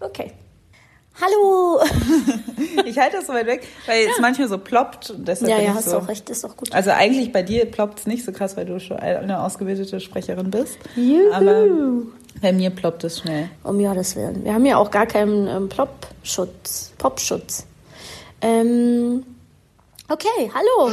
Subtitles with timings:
[0.00, 0.32] Okay.
[1.20, 1.80] Hallo!
[2.84, 5.10] ich halte das so weit weg, weil es manchmal so ploppt.
[5.10, 5.98] Und deshalb Ja, ja, hast so.
[5.98, 6.72] auch recht, ist doch gut.
[6.72, 10.50] Also eigentlich bei dir ploppt es nicht so krass, weil du schon eine ausgebildete Sprecherin
[10.50, 10.78] bist.
[10.94, 11.32] Juhu.
[11.32, 11.66] Aber
[12.40, 13.48] bei mir ploppt es schnell.
[13.64, 14.44] Um Gottes Willen.
[14.44, 17.66] Wir haben ja auch gar keinen ähm, Plop-Schutz, Popschutz.
[18.40, 19.24] Ähm,
[20.08, 20.92] okay, hallo.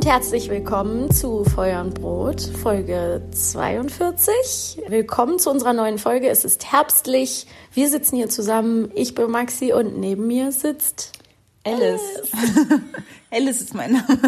[0.00, 4.80] Und herzlich willkommen zu Feuer und Brot, Folge 42.
[4.88, 6.30] Willkommen zu unserer neuen Folge.
[6.30, 7.46] Es ist herbstlich.
[7.74, 8.90] Wir sitzen hier zusammen.
[8.94, 11.12] Ich bin Maxi und neben mir sitzt
[11.64, 12.00] Alice.
[13.30, 14.06] Alice ist mein Name.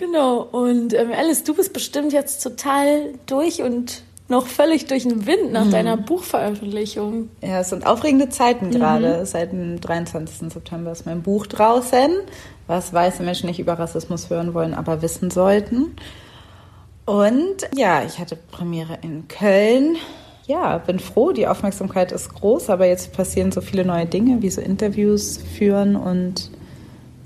[0.00, 0.40] Genau.
[0.42, 5.52] Und ähm, Alice, du bist bestimmt jetzt total durch und noch völlig durch den Wind
[5.52, 7.30] nach deiner Buchveröffentlichung.
[7.42, 9.26] Ja, es sind aufregende Zeiten gerade.
[9.26, 10.52] Seit dem 23.
[10.52, 12.12] September ist mein Buch draußen,
[12.70, 15.96] was weiße Menschen nicht über Rassismus hören wollen, aber wissen sollten.
[17.04, 19.96] Und ja, ich hatte Premiere in Köln.
[20.46, 24.50] Ja, bin froh, die Aufmerksamkeit ist groß, aber jetzt passieren so viele neue Dinge, wie
[24.50, 26.50] so Interviews führen und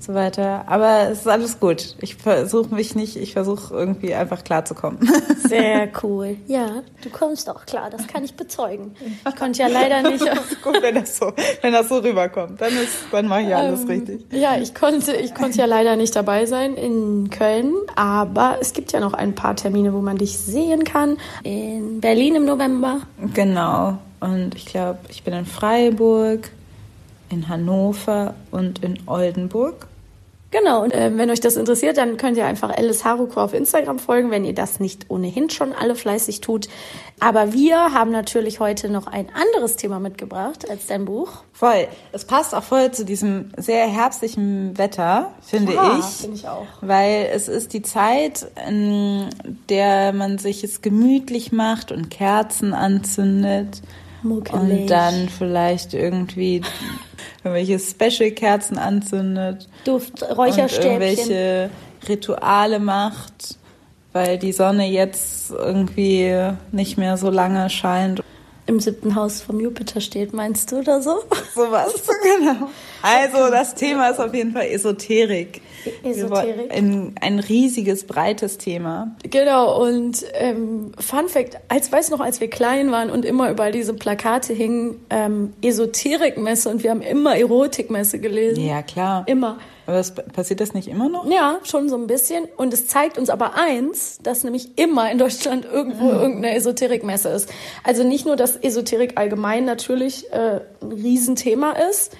[0.05, 0.63] so weiter.
[0.67, 1.95] Aber es ist alles gut.
[1.99, 4.99] Ich versuche mich nicht, ich versuche irgendwie einfach klarzukommen.
[5.47, 6.37] Sehr cool.
[6.47, 8.95] Ja, du kommst auch klar, das kann ich bezeugen.
[9.27, 10.25] Ich konnte ja leider nicht.
[10.35, 12.59] Das ist gut, wenn das so, wenn das so rüberkommt.
[12.59, 14.25] Dann ist, dann mache ich alles Ähm, richtig.
[14.31, 18.91] Ja, ich konnte, ich konnte ja leider nicht dabei sein in Köln, aber es gibt
[18.91, 21.17] ja noch ein paar Termine, wo man dich sehen kann.
[21.43, 23.01] In Berlin im November.
[23.33, 23.97] Genau.
[24.19, 26.51] Und ich glaube, ich bin in Freiburg,
[27.29, 29.87] in Hannover und in Oldenburg.
[30.57, 33.99] Genau, und äh, wenn euch das interessiert, dann könnt ihr einfach Alice Haruko auf Instagram
[33.99, 36.69] folgen, wenn ihr das nicht ohnehin schon alle fleißig tut.
[37.19, 41.43] Aber wir haben natürlich heute noch ein anderes Thema mitgebracht als dein Buch.
[41.51, 41.87] Voll.
[42.13, 46.05] Es passt auch voll zu diesem sehr herbstlichen Wetter, finde Ja, ich.
[46.05, 46.67] finde ich auch.
[46.79, 49.27] Weil es ist die Zeit, in
[49.67, 53.81] der man sich es gemütlich macht und Kerzen anzündet.
[54.25, 54.81] Muckelig.
[54.81, 56.61] Und dann vielleicht irgendwie
[57.43, 59.69] irgendwelche Special-Kerzen anzündet.
[59.85, 61.01] Duft, und Räucherstäbchen.
[61.01, 61.69] irgendwelche
[62.07, 63.57] Rituale macht,
[64.13, 66.33] weil die Sonne jetzt irgendwie
[66.71, 68.23] nicht mehr so lange scheint.
[68.67, 71.19] Im siebten Haus vom Jupiter steht, meinst du oder so?
[71.55, 71.93] Sowas,
[72.23, 72.69] genau.
[73.03, 75.61] Also das Thema ist auf jeden Fall Esoterik.
[76.01, 76.73] Wollen- Esoterik.
[76.73, 79.15] Ein, ein riesiges, breites Thema.
[79.29, 83.71] Genau, und ähm, Fun Fact, als weiß noch, als wir klein waren und immer überall
[83.71, 88.65] diese Plakate hingen, ähm, Esoterikmesse und wir haben immer Erotikmesse gelesen.
[88.65, 89.23] Ja, klar.
[89.27, 89.59] Immer.
[89.87, 91.29] Aber es, passiert das nicht immer noch?
[91.29, 92.45] Ja, schon so ein bisschen.
[92.57, 97.49] Und es zeigt uns aber eins, dass nämlich immer in Deutschland irgendwo irgendeine Esoterikmesse ist.
[97.83, 102.15] Also nicht nur, dass Esoterik allgemein natürlich äh, ein Riesenthema ist,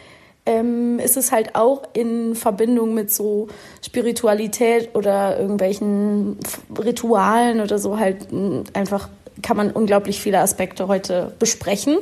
[0.45, 3.47] ähm, ist es halt auch in Verbindung mit so
[3.83, 6.37] Spiritualität oder irgendwelchen
[6.77, 9.09] Ritualen oder so halt mh, einfach
[9.41, 11.97] kann man unglaublich viele Aspekte heute besprechen.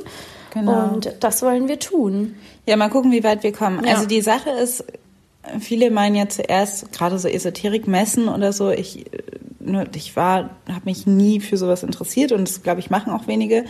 [0.54, 0.94] Genau.
[0.94, 2.36] Und das wollen wir tun.
[2.66, 3.84] Ja, mal gucken, wie weit wir kommen.
[3.84, 3.96] Ja.
[3.96, 4.84] Also die Sache ist,
[5.60, 11.06] viele meinen ja zuerst, gerade so Esoterikmessen oder so, ich, äh, ich war, habe mich
[11.06, 13.66] nie für sowas interessiert und das, glaube ich, machen auch wenige.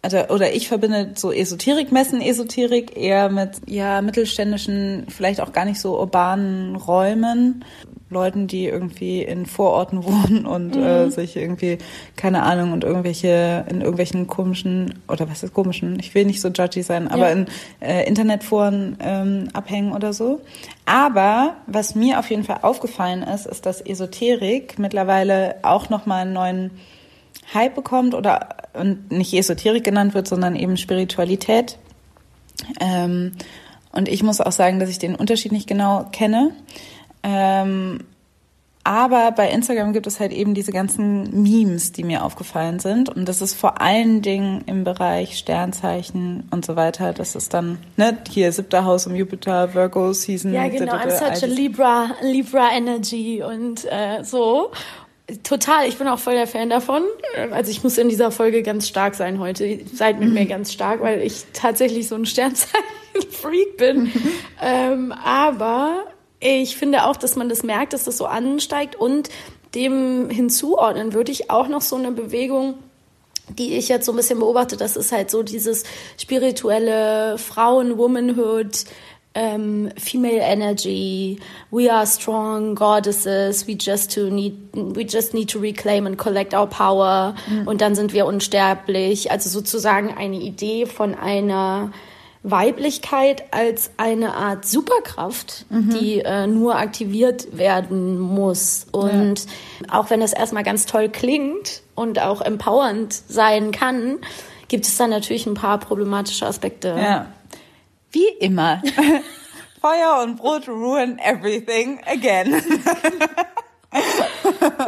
[0.00, 5.80] Also, oder ich verbinde so Esoterikmessen, Esoterik eher mit ja mittelständischen, vielleicht auch gar nicht
[5.80, 7.64] so urbanen Räumen,
[8.10, 10.82] Leuten, die irgendwie in Vororten wohnen und mhm.
[10.82, 11.78] äh, sich irgendwie,
[12.16, 16.48] keine Ahnung, und irgendwelche, in irgendwelchen komischen, oder was ist komischen, ich will nicht so
[16.48, 17.32] judgy sein, aber ja.
[17.32, 17.46] in
[17.80, 20.40] äh, Internetforen ähm, abhängen oder so.
[20.86, 26.32] Aber was mir auf jeden Fall aufgefallen ist, ist, dass Esoterik mittlerweile auch nochmal einen
[26.32, 26.70] neuen
[27.54, 31.78] Hype bekommt oder und nicht Esoterik genannt wird, sondern eben Spiritualität.
[32.80, 33.32] Ähm,
[33.92, 36.52] und ich muss auch sagen, dass ich den Unterschied nicht genau kenne.
[37.22, 38.00] Ähm,
[38.84, 43.10] aber bei Instagram gibt es halt eben diese ganzen Memes, die mir aufgefallen sind.
[43.10, 47.12] Und das ist vor allen Dingen im Bereich Sternzeichen und so weiter.
[47.12, 50.54] Das ist dann, ne, hier siebter Haus um Jupiter, Virgo Season.
[50.54, 50.94] Ja, genau.
[50.94, 54.70] I'm such a Libra, Libra Energy und äh, so.
[55.42, 57.02] Total, ich bin auch voll der Fan davon.
[57.50, 59.80] Also ich muss in dieser Folge ganz stark sein heute.
[59.92, 60.34] Seid mit mhm.
[60.34, 64.10] mir ganz stark, weil ich tatsächlich so ein Sternzeichen-Freak bin.
[64.62, 66.04] ähm, aber
[66.40, 69.28] ich finde auch, dass man das merkt, dass das so ansteigt und
[69.74, 72.78] dem hinzuordnen würde ich auch noch so eine Bewegung,
[73.50, 75.84] die ich jetzt so ein bisschen beobachte, das ist halt so dieses
[76.18, 78.84] spirituelle Frauen, Womanhood,
[79.38, 81.38] ähm, Female Energy,
[81.70, 86.54] we are strong goddesses, we just to need, we just need to reclaim and collect
[86.54, 87.68] our power mhm.
[87.68, 89.30] und dann sind wir unsterblich.
[89.30, 91.92] Also sozusagen eine Idee von einer
[92.42, 95.90] Weiblichkeit als eine Art Superkraft, mhm.
[95.90, 98.86] die äh, nur aktiviert werden muss.
[98.90, 100.00] Und ja.
[100.00, 104.18] auch wenn es erstmal ganz toll klingt und auch empowernd sein kann,
[104.66, 106.88] gibt es dann natürlich ein paar problematische Aspekte.
[106.88, 107.26] Ja.
[108.10, 108.82] Wie immer.
[109.80, 112.62] Feuer und Brot ruin everything again.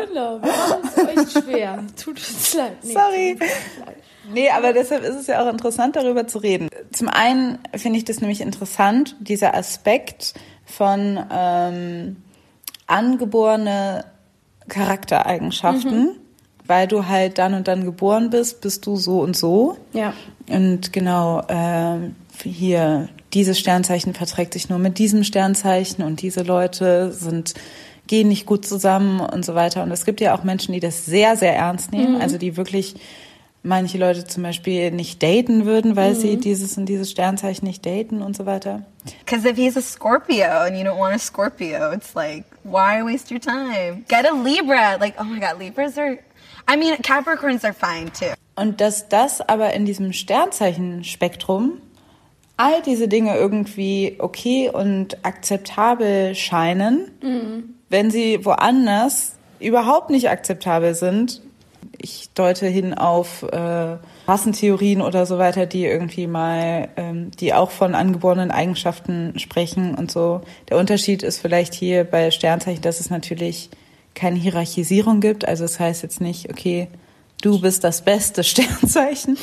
[0.06, 1.84] genau, wir machen es euch schwer.
[2.02, 2.76] Tut uns leid.
[2.82, 3.36] Nee, Sorry.
[3.38, 3.96] Leid.
[4.32, 6.68] Nee, aber deshalb ist es ja auch interessant, darüber zu reden.
[6.92, 10.34] Zum einen finde ich das nämlich interessant, dieser Aspekt
[10.64, 12.16] von ähm,
[12.86, 14.04] angeborene
[14.68, 16.16] Charaktereigenschaften, mhm.
[16.66, 19.76] weil du halt dann und dann geboren bist, bist du so und so.
[19.92, 20.12] Ja.
[20.48, 22.10] Und genau, äh,
[22.42, 27.54] hier, dieses Sternzeichen verträgt sich nur mit diesem Sternzeichen und diese Leute sind
[28.10, 29.84] gehen nicht gut zusammen und so weiter.
[29.84, 32.20] Und es gibt ja auch Menschen, die das sehr, sehr ernst nehmen, mhm.
[32.20, 32.96] also die wirklich
[33.62, 36.16] manche Leute zum Beispiel nicht daten würden, weil mhm.
[36.16, 38.82] sie dieses und dieses Sternzeichen nicht daten und so weiter.
[39.24, 43.30] Because if he's a Scorpio and you don't want a Scorpio, it's like, why waste
[43.30, 44.04] your time?
[44.08, 44.96] Get a Libra.
[44.98, 46.18] Like, oh my God, Libras are,
[46.68, 48.34] I mean, Capricorns are fine too.
[48.56, 51.80] Und dass das aber in diesem Sternzeichenspektrum
[52.60, 57.74] all diese Dinge irgendwie okay und akzeptabel scheinen, mhm.
[57.88, 61.40] wenn sie woanders überhaupt nicht akzeptabel sind,
[61.96, 63.96] ich deute hin auf äh,
[64.28, 70.10] Rassentheorien oder so weiter, die irgendwie mal, ähm, die auch von angeborenen Eigenschaften sprechen und
[70.10, 70.42] so.
[70.68, 73.70] Der Unterschied ist vielleicht hier bei Sternzeichen, dass es natürlich
[74.14, 75.48] keine Hierarchisierung gibt.
[75.48, 76.88] Also es das heißt jetzt nicht, okay,
[77.40, 79.38] du bist das beste Sternzeichen.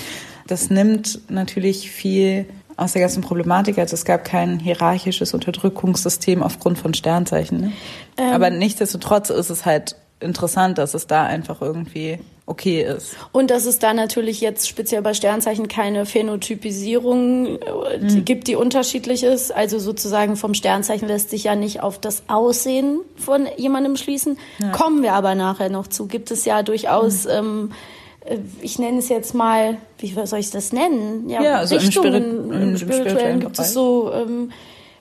[0.45, 2.45] Das nimmt natürlich viel
[2.77, 3.79] aus der ganzen Problematik.
[3.79, 7.59] Also es gab kein hierarchisches Unterdrückungssystem aufgrund von Sternzeichen.
[7.59, 7.71] Ne?
[8.17, 13.17] Ähm, Aber nichtsdestotrotz ist es halt interessant, dass es da einfach irgendwie okay ist.
[13.33, 18.25] Und dass es da natürlich jetzt speziell bei Sternzeichen keine Phänotypisierung mhm.
[18.25, 19.53] gibt, die unterschiedlich ist.
[19.53, 24.37] Also sozusagen vom Sternzeichen lässt sich ja nicht auf das Aussehen von jemandem schließen.
[24.59, 24.69] Ja.
[24.69, 26.07] Kommen wir aber nachher noch zu.
[26.07, 27.31] Gibt es ja durchaus, mhm.
[27.31, 27.96] ähm, äh,
[28.61, 31.29] ich nenne es jetzt mal, wie soll ich das nennen?
[31.29, 32.13] Ja, ja also Richtungen.
[32.13, 34.51] Im, Spirit, im, im Spirituellen gibt es so ähm,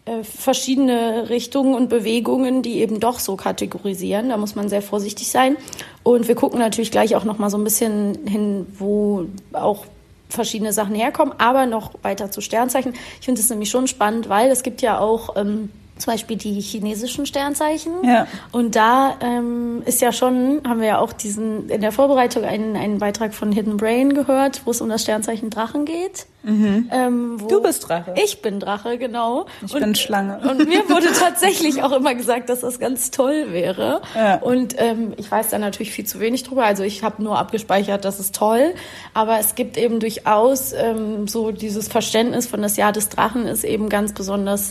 [0.05, 4.29] äh, verschiedene Richtungen und Bewegungen, die eben doch so kategorisieren.
[4.29, 5.57] Da muss man sehr vorsichtig sein.
[6.03, 9.85] Und wir gucken natürlich gleich auch noch mal so ein bisschen hin, wo auch
[10.29, 12.95] verschiedene Sachen herkommen, aber noch weiter zu Sternzeichen.
[13.21, 16.61] Ich finde es nämlich schon spannend, weil es gibt ja auch ähm, zum Beispiel die
[16.61, 17.93] chinesischen Sternzeichen.
[18.05, 18.27] Ja.
[18.53, 22.77] Und da ähm, ist ja schon, haben wir ja auch diesen in der Vorbereitung einen,
[22.77, 26.27] einen Beitrag von Hidden Brain gehört, wo es um das Sternzeichen Drachen geht.
[26.43, 26.91] Mhm.
[26.93, 28.15] Ähm, du bist Drache.
[28.23, 29.47] Ich bin Drache, genau.
[29.65, 30.39] Ich und, bin Schlange.
[30.49, 34.01] Und mir wurde tatsächlich auch immer gesagt, dass das ganz toll wäre.
[34.15, 34.37] Ja.
[34.37, 36.65] Und ähm, ich weiß da natürlich viel zu wenig drüber.
[36.65, 38.75] Also ich habe nur abgespeichert, das ist toll.
[39.13, 43.65] Aber es gibt eben durchaus ähm, so dieses Verständnis von das Jahr des Drachen ist
[43.65, 44.71] eben ganz besonders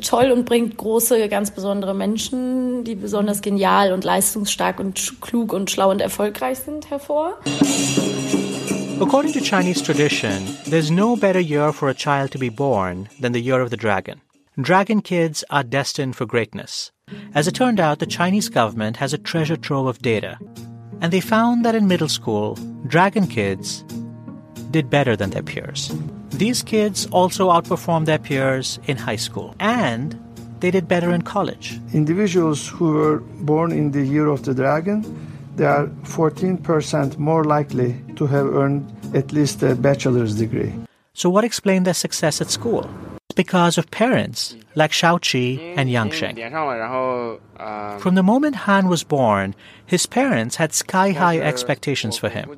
[0.00, 5.70] toll und bringt große, ganz besondere Menschen, die besonders genial und leistungsstark und klug und
[5.70, 7.38] schlau und erfolgreich sind, hervor.
[8.98, 13.32] According to Chinese tradition, there's no better year for a child to be born than
[13.32, 14.20] the year of the dragon.
[14.58, 16.90] Dragon kids are destined for greatness.
[17.34, 20.38] As it turned out, the Chinese government has a treasure trove of data.
[21.02, 22.54] And they found that in middle school,
[22.86, 23.84] dragon kids
[24.70, 25.92] did better than their peers.
[26.36, 30.20] These kids also outperformed their peers in high school, and
[30.60, 31.80] they did better in college.
[31.94, 35.02] Individuals who were born in the year of the dragon,
[35.56, 40.74] they are 14% more likely to have earned at least a bachelor's degree.
[41.14, 42.86] So, what explained their success at school?
[43.34, 46.36] Because of parents like Xiaoqi and Yang Sheng.
[47.98, 49.54] From the moment Han was born,
[49.84, 52.48] his parents had sky high expectations for him.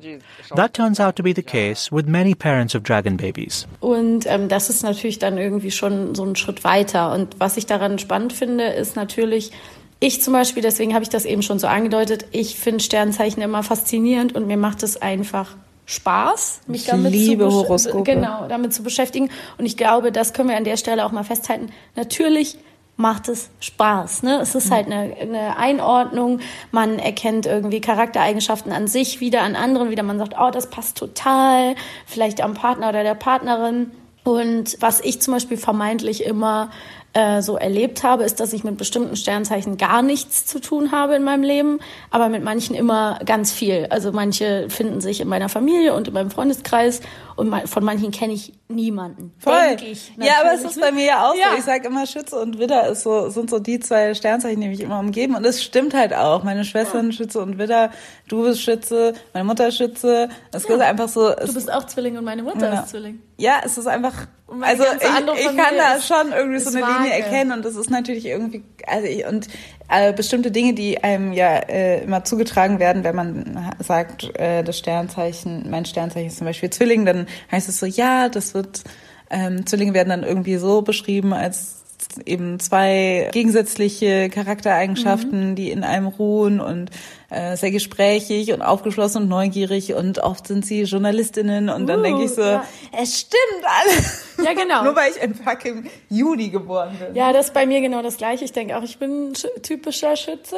[0.55, 3.67] That turns out to be the case with many parents of dragon babies.
[3.81, 7.11] Und ähm, das ist natürlich dann irgendwie schon so ein Schritt weiter.
[7.11, 9.51] Und was ich daran spannend finde, ist natürlich,
[9.99, 13.63] ich zum Beispiel, deswegen habe ich das eben schon so angedeutet, ich finde Sternzeichen immer
[13.63, 15.55] faszinierend und mir macht es einfach
[15.89, 18.03] Spaß, mich ich damit, liebe zu, Horoskope.
[18.03, 19.31] genau, damit zu beschäftigen.
[19.57, 21.71] Und ich glaube, das können wir an der Stelle auch mal festhalten.
[21.95, 22.59] Natürlich
[22.95, 24.21] macht es Spaß.
[24.21, 24.39] Ne?
[24.39, 26.41] Es ist halt eine, eine Einordnung.
[26.71, 30.03] Man erkennt irgendwie Charaktereigenschaften an sich wieder, an anderen wieder.
[30.03, 31.73] Man sagt, oh, das passt total.
[32.05, 33.89] Vielleicht am Partner oder der Partnerin.
[34.23, 36.69] Und was ich zum Beispiel vermeintlich immer
[37.13, 41.15] äh, so erlebt habe, ist, dass ich mit bestimmten Sternzeichen gar nichts zu tun habe
[41.15, 41.79] in meinem Leben,
[42.11, 43.87] aber mit manchen immer ganz viel.
[43.89, 47.01] Also manche finden sich in meiner Familie und in meinem Freundeskreis
[47.35, 49.33] und von manchen kenne ich niemanden.
[49.39, 49.77] Voll.
[49.81, 51.51] Ich, ja, aber es ist bei mir ja auch Ja.
[51.53, 51.57] so.
[51.57, 54.81] Ich sage immer, Schütze und Widder ist so, sind so die zwei Sternzeichen, die mich
[54.81, 55.35] immer umgeben.
[55.35, 56.43] Und es stimmt halt auch.
[56.43, 57.89] Meine Schwestern Schütze und Widder,
[58.27, 60.29] du bist Schütze, meine Mutter Schütze.
[60.51, 61.29] Es ist einfach so.
[61.29, 62.79] Es, Du bist auch Zwilling und meine Mutter Ja.
[62.81, 63.19] ist Zwilling.
[63.37, 64.27] ja, es ist einfach.
[64.61, 67.23] Also ich, ich kann da schon irgendwie so eine Linie vage.
[67.23, 69.47] erkennen und das ist natürlich irgendwie also ich, und
[69.89, 74.77] äh, bestimmte Dinge, die einem ja äh, immer zugetragen werden, wenn man sagt, äh, das
[74.77, 78.83] Sternzeichen, mein Sternzeichen ist zum Beispiel Zwilling, dann heißt es so, ja, das wird
[79.29, 81.78] ähm, Zwillinge werden dann irgendwie so beschrieben als
[82.25, 86.89] eben zwei gegensätzliche Charaktereigenschaften, die in einem ruhen und
[87.29, 92.03] äh, sehr gesprächig und aufgeschlossen und neugierig und oft sind sie Journalistinnen und dann Uh,
[92.03, 92.65] denke ich so, ja.
[92.99, 94.23] es stimmt alles.
[94.43, 94.83] Ja, genau.
[94.85, 97.15] Nur weil ich in fucking Juli geboren bin.
[97.15, 98.45] Ja, das ist bei mir genau das Gleiche.
[98.45, 100.57] Ich denke auch, ich bin typischer Schütze.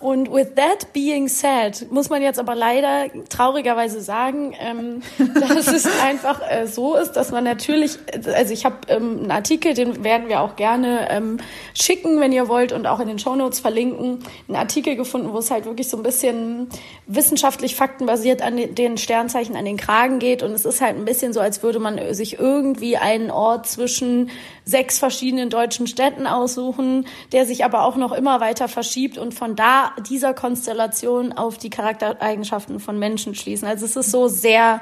[0.00, 5.02] Und with that being said, muss man jetzt aber leider traurigerweise sagen, ähm,
[5.34, 7.98] dass es einfach äh, so ist, dass man natürlich,
[8.34, 11.38] also ich habe ähm, einen Artikel, den werden wir auch gerne ähm,
[11.72, 15.50] schicken, wenn ihr wollt, und auch in den Shownotes verlinken, einen Artikel gefunden, wo es
[15.50, 16.68] halt wirklich so ein bisschen
[17.06, 20.42] wissenschaftlich faktenbasiert an den- den Sternzeichen an den Kragen geht.
[20.42, 24.30] Und es ist halt ein bisschen so, als würde man sich irgendwie einen Ort zwischen
[24.64, 29.56] sechs verschiedenen deutschen Städten aussuchen, der sich aber auch noch immer weiter verschiebt und von
[29.56, 33.68] da dieser Konstellation auf die Charaktereigenschaften von Menschen schließen.
[33.68, 34.80] Also es ist so sehr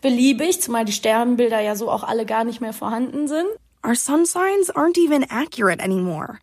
[0.00, 3.46] beliebig, zumal die Sternbilder ja so auch alle gar nicht mehr vorhanden sind.
[3.84, 6.38] Our sun signs aren't even accurate anymore.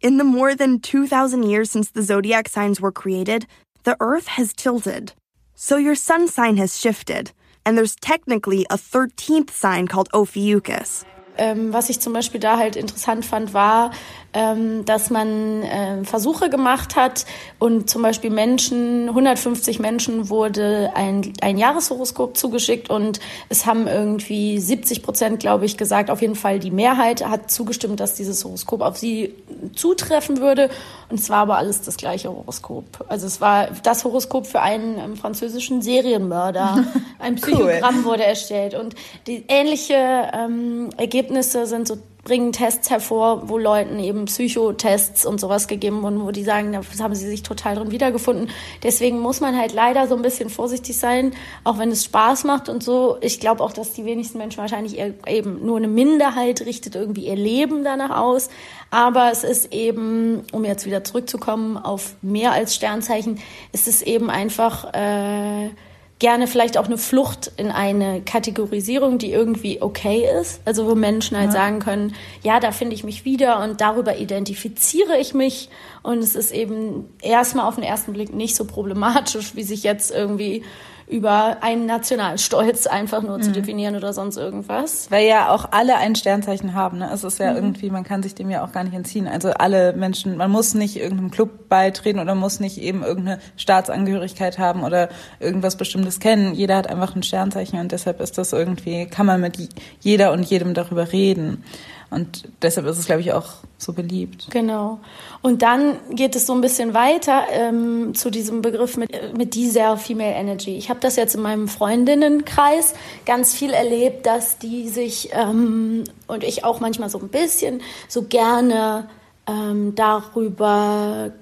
[0.00, 3.46] In the more than 2,000 years since the zodiac signs were created,
[3.84, 5.12] the Earth has tilted.
[5.54, 7.32] So your sun sign has shifted,
[7.66, 11.04] and there's technically a 13th sign called Ophiuchus.
[11.38, 13.92] Ähm, was ich zum Beispiel da halt interessant fand, war,
[14.38, 17.26] ähm, dass man ähm, Versuche gemacht hat
[17.58, 23.18] und zum Beispiel Menschen, 150 Menschen wurde ein, ein Jahreshoroskop zugeschickt und
[23.48, 27.98] es haben irgendwie 70 Prozent, glaube ich, gesagt, auf jeden Fall die Mehrheit hat zugestimmt,
[27.98, 29.34] dass dieses Horoskop auf sie
[29.74, 30.70] zutreffen würde.
[31.08, 32.84] Und es war aber alles das gleiche Horoskop.
[33.08, 36.84] Also es war das Horoskop für einen ähm, französischen Serienmörder.
[37.18, 38.94] Ein Psychogramm wurde erstellt und
[39.26, 45.66] die ähnliche ähm, Ergebnisse sind so bringen Tests hervor, wo Leuten eben Psychotests und sowas
[45.66, 48.50] gegeben wurden, wo die sagen, da haben sie sich total drin wiedergefunden.
[48.82, 51.32] Deswegen muss man halt leider so ein bisschen vorsichtig sein,
[51.64, 53.16] auch wenn es Spaß macht und so.
[53.22, 57.36] Ich glaube auch, dass die wenigsten Menschen wahrscheinlich eben nur eine Minderheit richtet irgendwie ihr
[57.36, 58.50] Leben danach aus.
[58.90, 63.40] Aber es ist eben, um jetzt wieder zurückzukommen auf mehr als Sternzeichen,
[63.72, 65.70] ist es eben einfach äh,
[66.18, 70.60] gerne vielleicht auch eine Flucht in eine Kategorisierung, die irgendwie okay ist.
[70.64, 75.18] Also wo Menschen halt sagen können, ja, da finde ich mich wieder und darüber identifiziere
[75.18, 75.68] ich mich.
[76.02, 80.10] Und es ist eben erstmal auf den ersten Blick nicht so problematisch, wie sich jetzt
[80.10, 80.64] irgendwie
[81.08, 85.10] über einen Nationalstolz einfach nur zu definieren oder sonst irgendwas.
[85.10, 86.98] Weil ja auch alle ein Sternzeichen haben.
[86.98, 87.08] Ne?
[87.12, 87.44] Es ist Mhm.
[87.44, 89.26] ja irgendwie, man kann sich dem ja auch gar nicht entziehen.
[89.26, 94.58] Also alle Menschen, man muss nicht irgendeinem Club beitreten oder muss nicht eben irgendeine Staatsangehörigkeit
[94.58, 95.08] haben oder
[95.40, 96.54] irgendwas Bestimmtes kennen.
[96.54, 99.56] Jeder hat einfach ein Sternzeichen und deshalb ist das irgendwie, kann man mit
[100.00, 101.64] jeder und jedem darüber reden.
[102.10, 103.46] Und deshalb ist es, glaube ich, auch
[103.76, 104.48] so beliebt.
[104.50, 104.98] Genau.
[105.42, 109.96] Und dann geht es so ein bisschen weiter ähm, zu diesem Begriff mit, mit dieser
[109.98, 110.76] Female Energy.
[110.76, 112.94] Ich habe das jetzt in meinem Freundinnenkreis
[113.26, 118.22] ganz viel erlebt, dass die sich ähm, und ich auch manchmal so ein bisschen so
[118.22, 119.08] gerne
[119.46, 121.32] ähm, darüber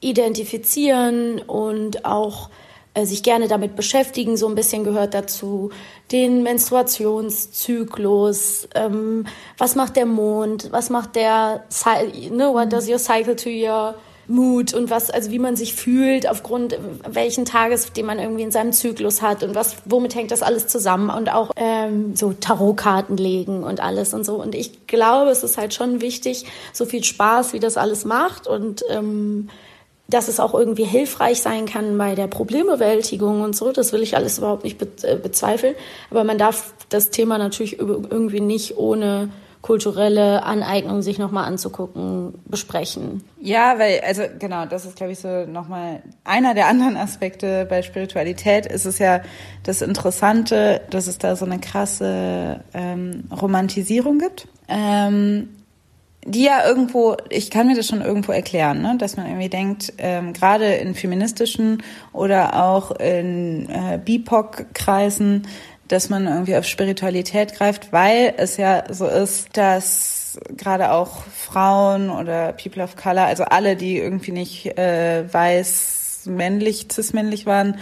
[0.00, 2.50] identifizieren und auch
[3.06, 4.36] sich gerne damit beschäftigen.
[4.36, 5.70] So ein bisschen gehört dazu
[6.12, 9.26] den Menstruationszyklus, ähm,
[9.58, 11.64] was macht der Mond, was macht der,
[12.30, 13.94] ne, what does your cycle to your
[14.30, 16.78] Mut und was, also wie man sich fühlt aufgrund
[17.08, 20.68] welchen Tages, den man irgendwie in seinem Zyklus hat und was, womit hängt das alles
[20.68, 24.36] zusammen und auch ähm, so Tarotkarten legen und alles und so.
[24.36, 28.46] Und ich glaube, es ist halt schon wichtig, so viel Spaß, wie das alles macht
[28.46, 29.48] und ähm,
[30.10, 33.72] dass es auch irgendwie hilfreich sein kann bei der Problembewältigung und so.
[33.72, 35.74] Das will ich alles überhaupt nicht äh, bezweifeln.
[36.10, 39.30] Aber man darf das Thema natürlich irgendwie nicht ohne
[39.62, 43.22] kulturelle Aneignung sich nochmal anzugucken, besprechen.
[43.40, 47.82] Ja, weil, also genau, das ist, glaube ich, so nochmal einer der anderen Aspekte bei
[47.82, 49.20] Spiritualität ist es ja
[49.64, 54.48] das Interessante, dass es da so eine krasse ähm, Romantisierung gibt.
[54.68, 55.50] Ähm,
[56.24, 58.96] die ja irgendwo, ich kann mir das schon irgendwo erklären, ne?
[58.98, 65.46] dass man irgendwie denkt, ähm, gerade in feministischen oder auch in äh, BIPOC-Kreisen,
[65.88, 72.10] dass man irgendwie auf Spiritualität greift, weil es ja so ist, dass gerade auch Frauen
[72.10, 77.78] oder People of Color, also alle, die irgendwie nicht äh, weiß, männlich, cis-männlich waren,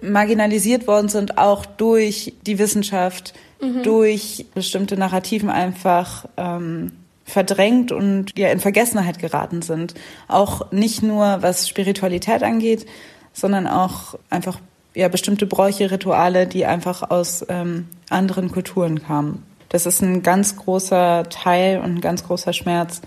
[0.00, 3.82] marginalisiert worden sind, auch durch die Wissenschaft, mhm.
[3.82, 6.92] durch bestimmte Narrativen einfach ähm,
[7.24, 9.94] verdrängt und ja in Vergessenheit geraten sind.
[10.28, 12.86] Auch nicht nur was Spiritualität angeht,
[13.32, 14.60] sondern auch einfach
[14.94, 19.44] ja bestimmte Bräuche, Rituale, die einfach aus ähm, anderen Kulturen kamen.
[19.68, 23.00] Das ist ein ganz großer Teil und ein ganz großer Schmerz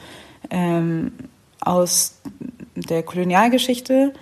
[0.49, 1.13] ähm,
[1.61, 2.19] aus
[2.75, 4.13] der Kolonialgeschichte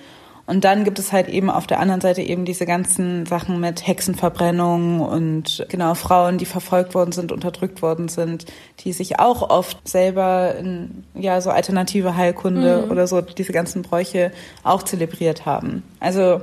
[0.48, 3.88] und dann gibt es halt eben auf der anderen Seite eben diese ganzen Sachen mit
[3.88, 8.46] Hexenverbrennung und genau Frauen, die verfolgt worden sind, unterdrückt worden sind,
[8.82, 12.92] die sich auch oft selber in ja so alternative Heilkunde mhm.
[12.92, 14.32] oder so diese ganzen Bräuche
[14.64, 15.82] auch zelebriert haben.
[16.00, 16.42] Also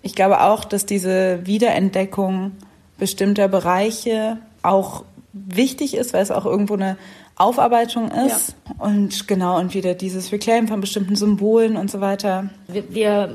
[0.00, 2.52] ich glaube auch, dass diese Wiederentdeckung
[2.96, 6.96] bestimmter Bereiche auch wichtig ist, weil es auch irgendwo eine
[7.36, 8.56] Aufarbeitung ist.
[8.66, 8.84] Ja.
[8.84, 12.50] Und genau, und wieder dieses Reclaim von bestimmten Symbolen und so weiter.
[12.66, 13.30] Wir, wir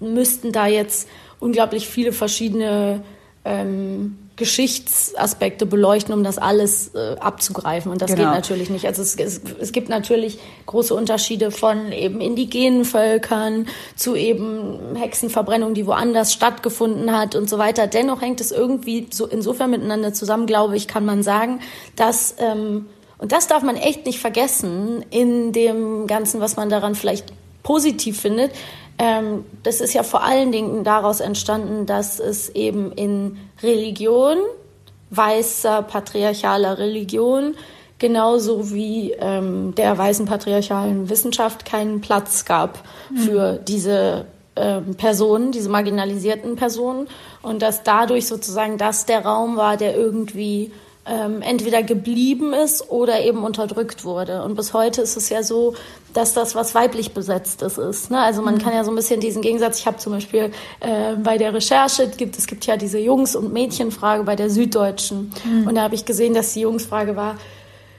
[0.00, 1.08] müssten da jetzt
[1.40, 3.02] unglaublich viele verschiedene
[3.44, 7.90] ähm, Geschichtsaspekte beleuchten, um das alles äh, abzugreifen.
[7.90, 8.24] Und das genau.
[8.24, 8.86] geht natürlich nicht.
[8.86, 15.74] Also es, es, es, gibt natürlich große Unterschiede von eben indigenen Völkern zu eben Hexenverbrennung,
[15.74, 17.88] die woanders stattgefunden hat und so weiter.
[17.88, 21.60] Dennoch hängt es irgendwie so insofern miteinander zusammen, glaube ich, kann man sagen,
[21.96, 22.86] dass ähm,
[23.18, 28.20] und das darf man echt nicht vergessen in dem Ganzen, was man daran vielleicht positiv
[28.20, 28.52] findet.
[28.98, 34.36] Ähm, das ist ja vor allen Dingen daraus entstanden, dass es eben in Religion,
[35.10, 37.54] weißer patriarchaler Religion,
[37.98, 42.78] genauso wie ähm, der weißen patriarchalen Wissenschaft keinen Platz gab
[43.10, 43.16] mhm.
[43.18, 47.08] für diese ähm, Personen, diese marginalisierten Personen
[47.42, 50.72] und dass dadurch sozusagen das der Raum war, der irgendwie
[51.08, 54.42] ähm, entweder geblieben ist oder eben unterdrückt wurde.
[54.42, 55.74] Und bis heute ist es ja so,
[56.14, 58.10] dass das was weiblich besetztes ist.
[58.10, 58.18] Ne?
[58.18, 58.58] Also man mhm.
[58.58, 62.08] kann ja so ein bisschen diesen Gegensatz, ich habe zum Beispiel äh, bei der Recherche,
[62.08, 65.32] gibt, es gibt ja diese Jungs- und Mädchenfrage bei der Süddeutschen.
[65.44, 65.68] Mhm.
[65.68, 67.36] Und da habe ich gesehen, dass die Jungsfrage war,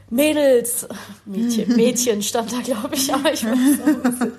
[0.10, 0.88] Mädels,
[1.26, 4.34] Mädchen, Mädchen stand da, glaube ich, aber ich weiß nicht.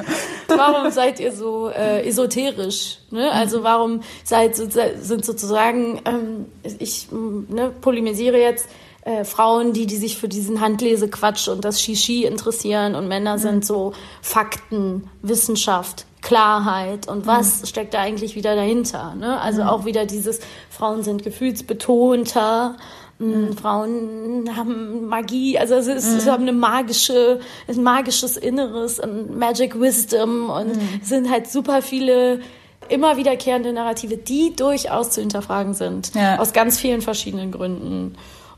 [0.48, 2.98] Warum seid ihr so äh, esoterisch?
[3.10, 3.30] Ne?
[3.30, 6.46] Also warum seid sind sozusagen, ähm,
[6.78, 8.66] ich ne, polemisiere jetzt,
[9.02, 13.40] äh, Frauen, die, die sich für diesen Handlesequatsch und das Shishi interessieren und Männer mhm.
[13.40, 17.66] sind so Fakten, Wissenschaft, Klarheit und was mhm.
[17.66, 19.14] steckt da eigentlich wieder dahinter?
[19.14, 19.40] Ne?
[19.40, 19.68] Also mhm.
[19.68, 22.76] auch wieder dieses Frauen sind gefühlsbetonter
[23.20, 23.52] Mhm.
[23.56, 26.30] Frauen haben Magie, also es ist, mhm.
[26.30, 31.00] haben eine magische, ein magisches Inneres und Magic Wisdom und mhm.
[31.02, 32.40] sind halt super viele
[32.88, 36.14] immer wiederkehrende Narrative, die durchaus zu hinterfragen sind.
[36.14, 36.38] Ja.
[36.38, 38.16] Aus ganz vielen verschiedenen Gründen.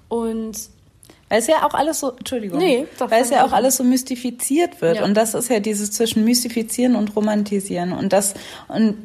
[0.09, 0.57] Und
[1.29, 4.81] weil es ja auch alles so, Entschuldigung, nee, weil es ja auch alles so mystifiziert
[4.81, 4.99] wird.
[4.99, 5.05] Ja.
[5.05, 7.93] Und das ist ja dieses zwischen mystifizieren und romantisieren.
[7.93, 8.35] Und das,
[8.69, 8.97] und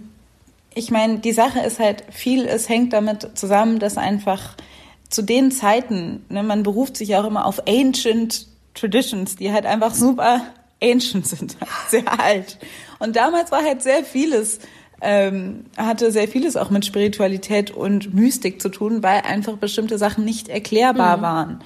[0.76, 4.56] ich meine, die Sache ist halt, viel, es hängt damit zusammen, dass einfach
[5.10, 9.94] zu den Zeiten, ne, man beruft sich auch immer auf ancient traditions, die halt einfach
[9.94, 10.42] super
[10.82, 11.58] ancient sind,
[11.90, 12.58] sehr alt.
[13.00, 14.60] Und damals war halt sehr vieles,
[15.02, 20.26] ähm, hatte sehr vieles auch mit Spiritualität und Mystik zu tun, weil einfach bestimmte Sachen
[20.26, 21.22] nicht erklärbar mhm.
[21.22, 21.62] waren.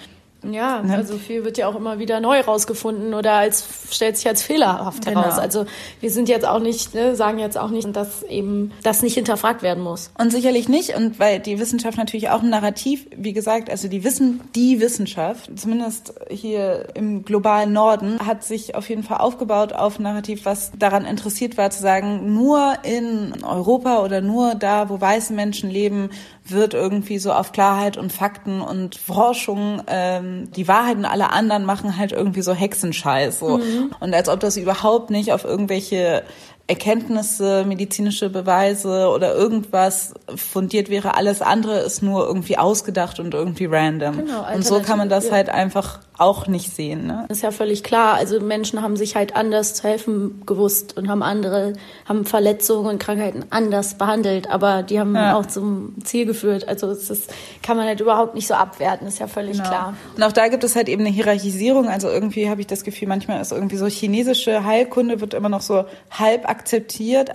[0.49, 0.95] Ja, ne?
[0.95, 5.05] also viel wird ja auch immer wieder neu rausgefunden oder als stellt sich als fehlerhaft
[5.05, 5.21] genau.
[5.21, 5.37] heraus.
[5.37, 5.65] Also
[5.99, 9.61] wir sind jetzt auch nicht, ne, sagen jetzt auch nicht, dass eben das nicht hinterfragt
[9.61, 10.11] werden muss.
[10.17, 10.95] Und sicherlich nicht.
[10.95, 15.51] Und weil die Wissenschaft natürlich auch ein Narrativ, wie gesagt, also die Wissen, die Wissenschaft,
[15.59, 20.71] zumindest hier im globalen Norden, hat sich auf jeden Fall aufgebaut auf ein Narrativ, was
[20.77, 26.09] daran interessiert war, zu sagen, nur in Europa oder nur da, wo weiße Menschen leben,
[26.45, 31.65] wird irgendwie so auf Klarheit und Fakten und Forschung ähm, die Wahrheit und alle anderen
[31.65, 33.39] machen halt irgendwie so Hexenscheiß.
[33.39, 33.59] So.
[33.59, 33.91] Mhm.
[33.99, 36.23] Und als ob das überhaupt nicht auf irgendwelche
[36.71, 41.15] Erkenntnisse, medizinische Beweise oder irgendwas fundiert wäre.
[41.15, 44.25] Alles andere ist nur irgendwie ausgedacht und irgendwie random.
[44.25, 45.33] Genau, und so kann man das ja.
[45.33, 47.07] halt einfach auch nicht sehen.
[47.07, 47.25] Ne?
[47.27, 48.13] Das ist ja völlig klar.
[48.13, 51.73] Also Menschen haben sich halt anders zu helfen gewusst und haben andere,
[52.07, 55.35] haben Verletzungen und Krankheiten anders behandelt, aber die haben ja.
[55.35, 56.67] auch zum Ziel geführt.
[56.67, 59.67] Also das ist, kann man halt überhaupt nicht so abwerten, ist ja völlig genau.
[59.67, 59.93] klar.
[60.15, 61.89] Und auch da gibt es halt eben eine Hierarchisierung.
[61.89, 65.61] Also irgendwie habe ich das Gefühl, manchmal ist irgendwie so chinesische Heilkunde wird immer noch
[65.61, 66.60] so halb akzeptiert,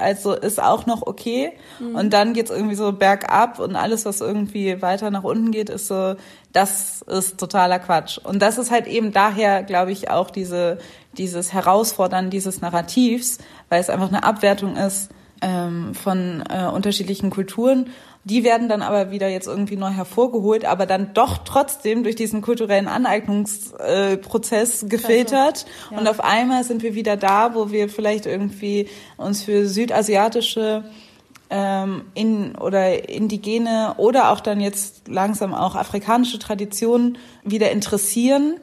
[0.00, 1.52] also ist auch noch okay.
[1.78, 1.94] Mhm.
[1.94, 5.88] Und dann geht's irgendwie so bergab und alles, was irgendwie weiter nach unten geht, ist
[5.88, 6.16] so
[6.52, 8.16] das ist totaler Quatsch.
[8.16, 10.78] Und das ist halt eben daher, glaube ich, auch diese,
[11.12, 15.10] dieses Herausfordern dieses Narrativs, weil es einfach eine Abwertung ist
[15.42, 17.90] ähm, von äh, unterschiedlichen Kulturen.
[18.25, 22.42] Die werden dann aber wieder jetzt irgendwie neu hervorgeholt, aber dann doch trotzdem durch diesen
[22.42, 25.64] kulturellen Aneignungsprozess äh, gefiltert.
[25.92, 25.99] Ja.
[25.99, 30.83] Und auf einmal sind wir wieder da, wo wir vielleicht irgendwie uns für südasiatische
[31.51, 38.59] ähm, in oder indigene oder auch dann jetzt langsam auch afrikanische Traditionen wieder interessieren,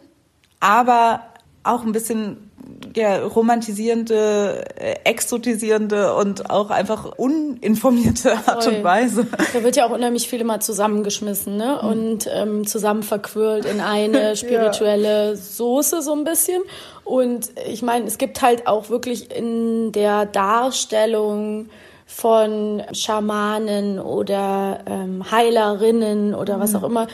[0.60, 1.22] aber
[1.64, 2.52] auch ein bisschen
[2.96, 8.76] ja, romantisierende, äh, exotisierende und auch einfach uninformierte Art Voll.
[8.76, 9.28] und Weise.
[9.54, 11.80] Da wird ja auch unheimlich viel immer zusammengeschmissen ne?
[11.82, 11.90] Mhm.
[11.90, 15.36] und ähm, zusammen verquirlt in eine spirituelle ja.
[15.36, 16.62] Soße so ein bisschen.
[17.04, 21.70] Und ich meine, es gibt halt auch wirklich in der Darstellung
[22.06, 26.78] von Schamanen oder ähm, Heilerinnen oder was mhm.
[26.78, 27.08] auch immer.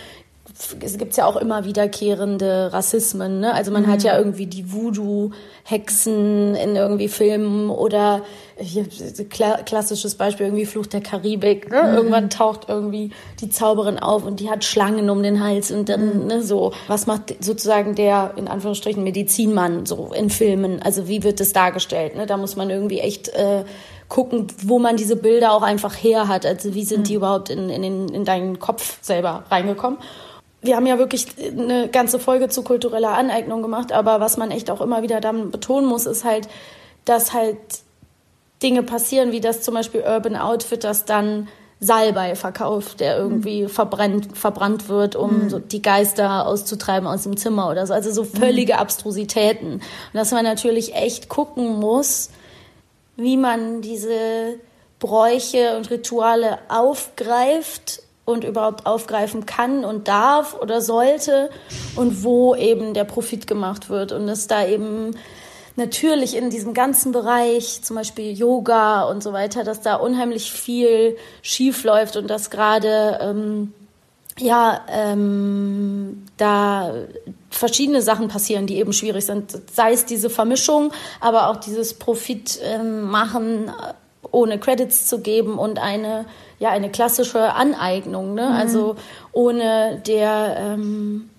[0.82, 3.40] Es gibt ja auch immer wiederkehrende Rassismen.
[3.40, 3.54] Ne?
[3.54, 3.88] Also man mhm.
[3.88, 8.24] hat ja irgendwie die Voodoo-Hexen in irgendwie Filmen oder
[8.58, 8.86] hier
[9.30, 11.72] kla klassisches Beispiel irgendwie Fluch der Karibik.
[11.72, 11.82] Ne?
[11.82, 11.94] Mhm.
[11.96, 16.24] Irgendwann taucht irgendwie die Zauberin auf und die hat Schlangen um den Hals und dann
[16.24, 16.28] mhm.
[16.28, 16.74] ne, so.
[16.88, 20.82] Was macht sozusagen der in Anführungsstrichen Medizinmann so in Filmen?
[20.82, 22.18] Also wie wird das dargestellt?
[22.18, 22.26] Ne?
[22.26, 23.64] Da muss man irgendwie echt äh,
[24.10, 26.46] gucken, wo man diese Bilder auch einfach her hat.
[26.46, 27.18] Also wie sind die mhm.
[27.18, 30.00] überhaupt in, in, in deinen Kopf selber reingekommen?
[30.62, 34.70] Wir haben ja wirklich eine ganze Folge zu kultureller Aneignung gemacht, aber was man echt
[34.70, 36.50] auch immer wieder dann betonen muss, ist halt,
[37.06, 37.58] dass halt
[38.62, 41.48] Dinge passieren, wie das zum Beispiel Urban Outfitters dann
[41.82, 43.70] Salbei verkauft, der irgendwie mhm.
[43.70, 45.50] verbrennt, verbrannt wird, um mhm.
[45.50, 47.94] so die Geister auszutreiben aus dem Zimmer oder so.
[47.94, 48.80] Also so völlige mhm.
[48.80, 49.74] Abstrusitäten.
[49.76, 49.82] Und
[50.14, 52.32] dass man natürlich echt gucken muss,
[53.16, 54.60] wie man diese
[55.00, 61.50] Bräuche und Rituale aufgreift und überhaupt aufgreifen kann und darf oder sollte
[61.96, 65.12] und wo eben der Profit gemacht wird und es da eben
[65.80, 71.18] natürlich in diesem ganzen Bereich, zum Beispiel Yoga und so weiter, dass da unheimlich viel
[71.42, 73.74] schief läuft und dass gerade ähm,
[74.38, 76.94] ja ähm, da
[77.50, 79.58] verschiedene Sachen passieren, die eben schwierig sind.
[79.74, 83.72] Sei es diese Vermischung, aber auch dieses Profit ähm, machen,
[84.32, 86.26] ohne Credits zu geben und eine
[86.60, 88.50] ja eine klassische Aneignung, ne?
[88.50, 88.56] Mhm.
[88.56, 88.96] also
[89.32, 91.30] ohne der ähm,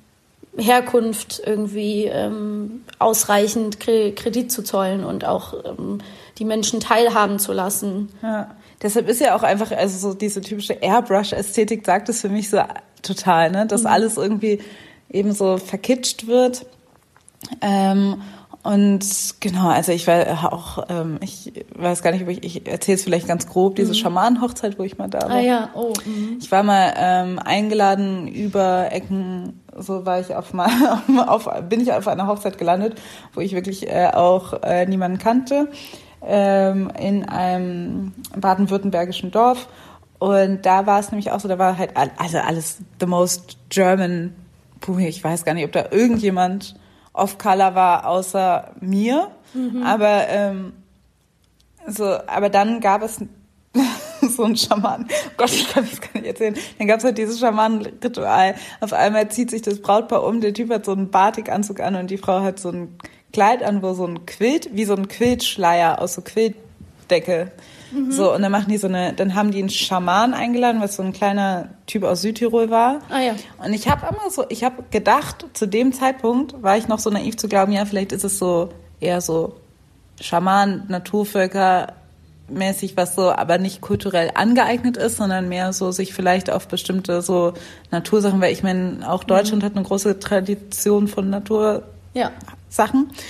[0.56, 5.98] Herkunft irgendwie ähm, ausreichend Kredit zu zollen und auch ähm,
[6.38, 8.08] die Menschen teilhaben zu lassen.
[8.22, 8.54] Ja.
[8.82, 12.60] Deshalb ist ja auch einfach, also so diese typische Airbrush-Ästhetik sagt es für mich so
[13.02, 13.66] total, ne?
[13.66, 13.88] dass mhm.
[13.88, 14.60] alles irgendwie
[15.10, 16.66] eben so verkitscht wird.
[17.60, 18.22] Ähm,
[18.62, 19.06] und
[19.40, 23.04] genau, also ich war auch, ähm, ich weiß gar nicht, ob ich, ich erzähle es
[23.04, 23.94] vielleicht ganz grob, diese mhm.
[23.94, 25.30] Schamanenhochzeit, wo ich mal da war.
[25.30, 25.92] Ah ja, oh.
[26.04, 26.36] Mhm.
[26.40, 30.68] Ich war mal ähm, eingeladen über Ecken, so war ich auf mal,
[31.26, 33.00] auf, bin ich auf einer Hochzeit gelandet,
[33.32, 35.68] wo ich wirklich äh, auch äh, niemanden kannte,
[36.22, 39.68] ähm, in einem baden-württembergischen Dorf.
[40.18, 44.34] Und da war es nämlich auch so, da war halt also alles the most German
[44.80, 46.74] puh, ich weiß gar nicht, ob da irgendjemand
[47.12, 49.30] off-color war außer mir.
[49.54, 49.82] Mhm.
[49.82, 50.72] Aber ähm,
[51.86, 53.20] so, aber dann gab es
[54.20, 55.06] so ein Schaman.
[55.08, 56.54] Oh Gott, ich kann das gar nicht erzählen.
[56.78, 58.54] Dann gab es halt dieses Schamanenritual.
[58.80, 62.10] Auf einmal zieht sich das Brautpaar um, der Typ hat so einen Batikanzug an und
[62.10, 62.98] die Frau hat so ein
[63.32, 66.56] Kleid an, wo so ein Quilt, wie so ein Quiltschleier aus so Quilt
[67.10, 67.52] Schlafdecke.
[67.92, 68.12] Mhm.
[68.12, 71.02] So, und dann machen die so eine, dann haben die einen Schaman eingeladen, was so
[71.02, 73.00] ein kleiner Typ aus Südtirol war.
[73.08, 73.34] Ah ja.
[73.64, 77.10] Und ich habe immer so, ich habe gedacht, zu dem Zeitpunkt war ich noch so
[77.10, 79.56] naiv zu glauben, ja, vielleicht ist es so eher so
[80.20, 81.94] Schaman, Naturvölker,
[82.50, 87.22] mäßig, was so aber nicht kulturell angeeignet ist, sondern mehr so sich vielleicht auf bestimmte
[87.22, 87.54] so
[87.90, 89.66] Natursachen, weil ich meine, auch Deutschland mhm.
[89.66, 91.82] hat eine große Tradition von Natursachen.
[92.14, 92.30] Ja.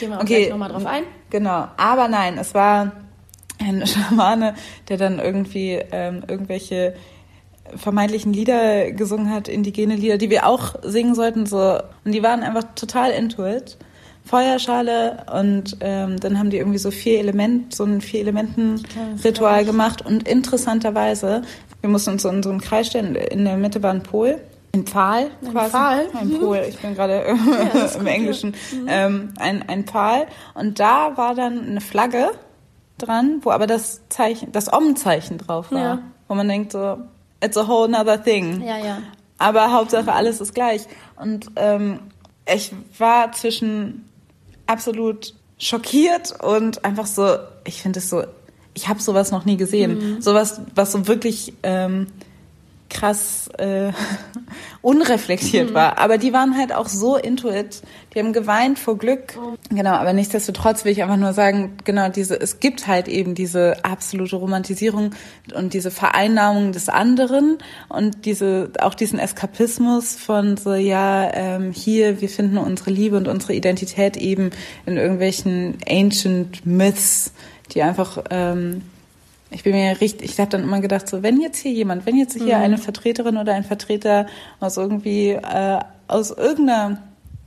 [0.00, 0.50] Gehen wir auch okay.
[0.50, 1.04] nochmal drauf ein.
[1.30, 1.68] Genau.
[1.76, 2.92] Aber nein, es war
[3.60, 4.54] ein Schamane,
[4.88, 6.94] der dann irgendwie ähm, irgendwelche
[7.76, 11.78] vermeintlichen Lieder gesungen hat, indigene Lieder, die wir auch singen sollten, so.
[12.04, 13.76] Und die waren einfach total into it.
[14.24, 18.80] Feuerschale und ähm, dann haben die irgendwie so vier Element, so ein vier Elementen
[19.24, 21.42] Ritual gemacht und interessanterweise,
[21.80, 24.38] wir mussten uns so in so einen Kreis stellen, in der Mitte war ein Pol,
[24.72, 25.70] ein Pfahl ein quasi.
[25.70, 26.06] Pfahl?
[26.14, 28.50] Ein Pol, ich bin gerade ja, im Englischen.
[28.72, 28.86] Mhm.
[28.88, 32.30] Ähm, ein, ein Pfahl und da war dann eine Flagge
[33.02, 35.80] dran, wo aber das Zeichen, das Om-Zeichen drauf war.
[35.80, 35.98] Ja.
[36.28, 36.98] Wo man denkt so,
[37.42, 38.62] it's a whole other thing.
[38.62, 38.98] Ja, ja.
[39.38, 40.82] Aber Hauptsache alles ist gleich.
[41.16, 42.00] Und ähm,
[42.52, 44.04] ich war zwischen
[44.66, 48.24] absolut schockiert und einfach so, ich finde es so,
[48.74, 50.16] ich habe sowas noch nie gesehen.
[50.16, 50.22] Mhm.
[50.22, 52.06] Sowas, was so wirklich ähm,
[52.90, 53.92] krass äh,
[54.82, 55.74] unreflektiert mhm.
[55.74, 55.98] war.
[55.98, 57.82] Aber die waren halt auch so into it.
[58.12, 59.38] Die haben geweint vor Glück.
[59.40, 59.54] Oh.
[59.70, 63.84] Genau, aber nichtsdestotrotz will ich einfach nur sagen, genau, diese, es gibt halt eben diese
[63.84, 65.14] absolute Romantisierung
[65.54, 72.20] und diese Vereinnahmung des anderen und diese, auch diesen Eskapismus von so, ja, ähm, hier,
[72.20, 74.50] wir finden unsere Liebe und unsere Identität eben
[74.86, 77.32] in irgendwelchen ancient Myths,
[77.72, 78.82] die einfach ähm,
[79.50, 82.16] ich bin mir richtig, ich habe dann immer gedacht, so wenn jetzt hier jemand, wenn
[82.16, 82.62] jetzt hier mhm.
[82.62, 84.26] eine Vertreterin oder ein Vertreter
[84.60, 87.02] aus irgendwie äh, aus irgendeiner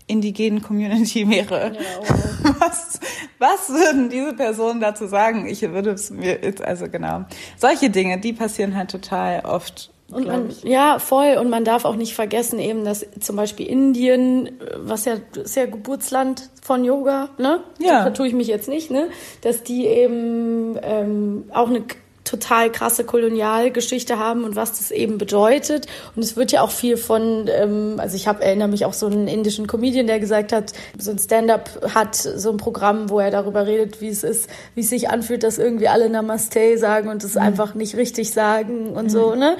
[0.08, 3.00] indigenen Community wäre, ja, was,
[3.39, 5.48] was würden diese Personen dazu sagen?
[5.48, 7.26] Ich würde es mir jetzt, also genau,
[7.58, 9.93] solche Dinge, die passieren halt total oft.
[10.12, 11.38] Und man, ja, voll.
[11.39, 15.66] Und man darf auch nicht vergessen, eben, dass zum Beispiel Indien, was ja ist ja
[15.66, 17.62] Geburtsland von Yoga, ne?
[17.80, 18.04] Ja.
[18.04, 19.10] Da tue ich mich jetzt nicht, ne?
[19.42, 21.84] Dass die eben ähm, auch eine
[22.24, 25.88] total krasse Kolonialgeschichte haben und was das eben bedeutet.
[26.16, 29.08] Und es wird ja auch viel von, ähm, also ich hab, erinnere mich auch so
[29.08, 33.32] einen indischen Comedian, der gesagt hat, so ein Stand-up hat so ein Programm, wo er
[33.32, 37.24] darüber redet, wie es ist, wie es sich anfühlt, dass irgendwie alle Namaste sagen und
[37.24, 37.42] es mhm.
[37.42, 39.10] einfach nicht richtig sagen und mhm.
[39.10, 39.58] so, ne?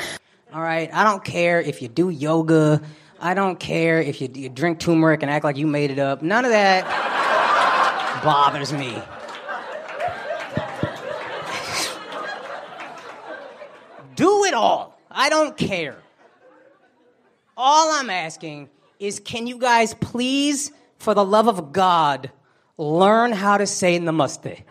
[0.54, 2.80] Alright, I don't care if you do yoga,
[3.20, 6.22] I don't care if you, you drink turmeric and act like you made it up.
[6.22, 6.84] None of that
[8.24, 8.92] bothers me.
[14.16, 15.00] Do it all.
[15.10, 15.98] I don't care.
[17.58, 22.30] All I'm asking is can you guys please, for the love of God,
[22.78, 24.62] learn how to say namaste?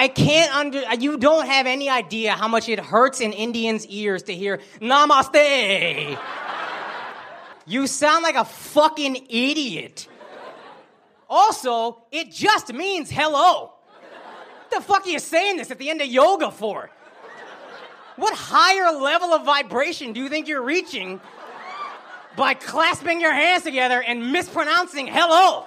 [0.00, 4.22] I, can't under, you don't have any idea how much it hurts in Indians' ears
[4.24, 6.18] to hear namaste.
[7.66, 10.08] You sound like a fucking idiot.
[11.28, 13.72] Also, it just means hello
[14.68, 16.90] What the fuck are you saying this at the end of yoga for?
[18.16, 21.20] What higher level of vibration do you think you're reaching
[22.36, 25.66] by clasping your hands together and mispronouncing hello?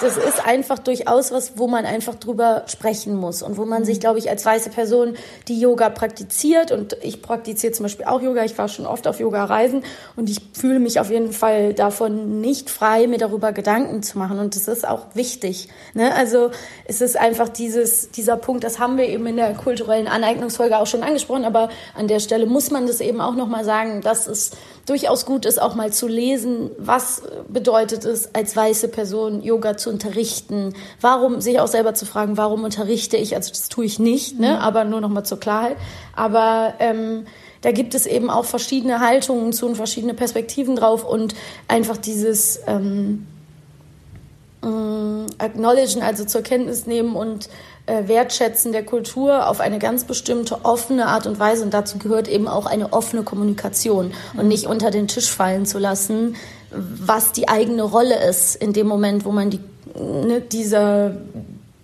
[0.00, 4.00] Das ist einfach durchaus was, wo man einfach drüber sprechen muss und wo man sich,
[4.00, 5.16] glaube ich, als weiße Person,
[5.48, 9.20] die Yoga praktiziert und ich praktiziere zum Beispiel auch Yoga, ich war schon oft auf
[9.20, 9.82] Yoga-Reisen
[10.16, 14.38] und ich fühle mich auf jeden Fall davon nicht frei, mir darüber Gedanken zu machen
[14.38, 15.68] und das ist auch wichtig.
[15.94, 16.14] Ne?
[16.14, 16.50] Also
[16.84, 20.86] es ist einfach dieses, dieser Punkt, das haben wir eben in der kulturellen Aneignungsfolge auch
[20.86, 24.52] schon angesprochen, aber an der Stelle muss man das eben auch nochmal sagen, dass es
[24.88, 29.90] durchaus gut ist, auch mal zu lesen, was bedeutet es, als weiße Person Yoga zu
[29.90, 30.74] unterrichten.
[31.00, 33.36] Warum, sich auch selber zu fragen, warum unterrichte ich?
[33.36, 34.52] Also das tue ich nicht, ne?
[34.52, 34.56] Mhm.
[34.56, 35.76] aber nur noch mal zur Klarheit.
[36.14, 37.26] Aber ähm,
[37.60, 41.34] da gibt es eben auch verschiedene Haltungen zu und verschiedene Perspektiven drauf und
[41.66, 43.26] einfach dieses ähm,
[44.62, 47.48] äh, acknowledgen, also zur Kenntnis nehmen und
[47.88, 51.64] Wertschätzen der Kultur auf eine ganz bestimmte offene Art und Weise.
[51.64, 55.78] Und dazu gehört eben auch eine offene Kommunikation und nicht unter den Tisch fallen zu
[55.78, 56.36] lassen,
[56.70, 59.60] was die eigene Rolle ist in dem Moment, wo man die,
[59.94, 61.16] ne, diese,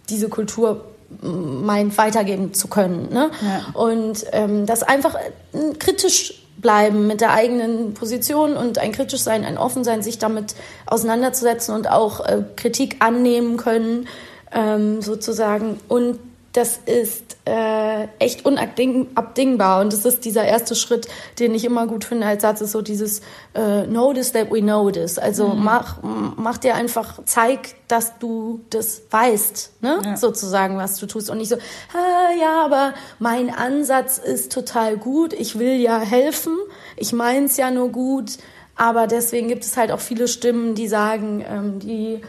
[0.09, 0.85] diese Kultur
[1.23, 3.09] meint, weitergeben zu können.
[3.13, 3.31] Ne?
[3.41, 3.81] Ja.
[3.81, 9.45] Und ähm, das einfach äh, kritisch bleiben mit der eigenen Position und ein kritisch sein,
[9.45, 10.55] ein offen sein, sich damit
[10.87, 14.07] auseinanderzusetzen und auch äh, Kritik annehmen können
[14.55, 16.19] ähm, sozusagen und
[16.55, 19.81] das ist äh, echt unabdingbar.
[19.81, 21.09] Und das ist dieser erste Schritt,
[21.41, 23.23] den ich immer gut finde als Satz, ist so dieses
[23.57, 25.19] äh, Notice that we know this.
[25.19, 25.65] Also mhm.
[25.65, 30.01] mach, mach dir einfach, zeig, dass du das weißt, ne?
[30.05, 30.17] Ja.
[30.17, 31.29] sozusagen, was du tust.
[31.29, 36.57] Und nicht so, ah, ja, aber mein Ansatz ist total gut, ich will ja helfen,
[36.97, 38.39] ich meins ja nur gut.
[38.77, 42.21] Aber deswegen gibt es halt auch viele Stimmen, die sagen, ähm, die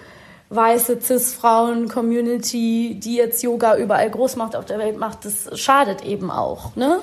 [0.50, 6.32] weiße Cis-Frauen-Community, die jetzt Yoga überall groß macht auf der Welt macht, das schadet eben
[6.32, 7.00] auch, ne?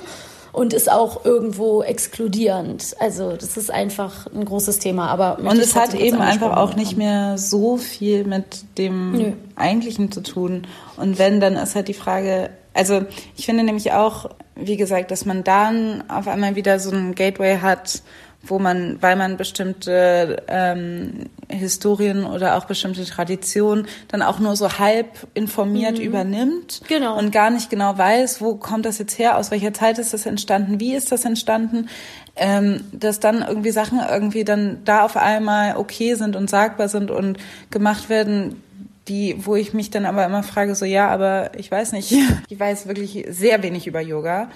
[0.51, 2.95] Und ist auch irgendwo exkludierend.
[2.99, 5.07] Also das ist einfach ein großes Thema.
[5.07, 9.31] Aber und es hat eben einfach auch nicht mehr so viel mit dem Nö.
[9.55, 10.67] Eigentlichen zu tun.
[10.95, 13.01] Und wenn, dann ist halt die Frage, also
[13.35, 17.57] ich finde nämlich auch, wie gesagt, dass man dann auf einmal wieder so ein Gateway
[17.57, 18.03] hat,
[18.45, 24.79] wo man, weil man bestimmte ähm, Historien oder auch bestimmte Traditionen dann auch nur so
[24.79, 26.03] halb informiert mhm.
[26.03, 27.17] übernimmt genau.
[27.17, 30.25] und gar nicht genau weiß, wo kommt das jetzt her, aus welcher Zeit ist das
[30.25, 31.87] entstanden, wie ist das entstanden,
[32.35, 37.11] ähm, dass dann irgendwie Sachen irgendwie dann da auf einmal okay sind und sagbar sind
[37.11, 37.37] und
[37.69, 38.61] gemacht werden,
[39.07, 42.13] die, wo ich mich dann aber immer frage, so ja, aber ich weiß nicht,
[42.49, 44.49] ich weiß wirklich sehr wenig über Yoga.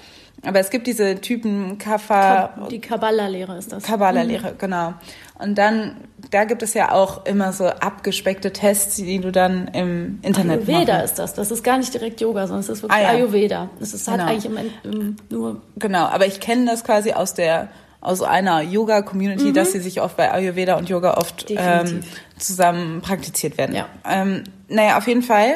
[0.45, 2.67] Aber es gibt diese Typen Kapha.
[2.69, 3.83] Die Kabbala-Lehre ist das.
[3.83, 4.57] Kabbala-Lehre, mhm.
[4.59, 4.93] genau.
[5.39, 5.97] Und dann,
[6.29, 10.93] da gibt es ja auch immer so abgespeckte Tests, die du dann im Internet Ayurveda
[10.93, 11.05] machen.
[11.05, 11.33] ist das.
[11.33, 13.09] Das ist gar nicht direkt Yoga, sondern es ist wirklich ah, ja.
[13.17, 13.69] Ayurveda.
[13.79, 14.31] Das ist halt genau.
[14.31, 14.45] eigentlich
[14.83, 15.61] im, im, nur.
[15.77, 17.69] Genau, aber ich kenne das quasi aus der
[18.01, 19.53] aus einer Yoga-Community, mhm.
[19.53, 22.01] dass sie sich oft bei Ayurveda und Yoga oft ähm,
[22.37, 23.75] zusammen praktiziert werden.
[23.75, 23.87] Ja.
[24.07, 25.55] Ähm, naja, auf jeden Fall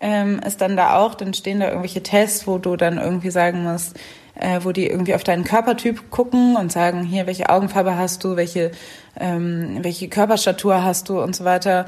[0.00, 3.62] ähm, ist dann da auch, dann stehen da irgendwelche Tests, wo du dann irgendwie sagen
[3.62, 3.96] musst,
[4.34, 8.36] äh, wo die irgendwie auf deinen Körpertyp gucken und sagen, hier, welche Augenfarbe hast du,
[8.36, 8.72] welche,
[9.18, 11.86] ähm, welche Körperstatur hast du und so weiter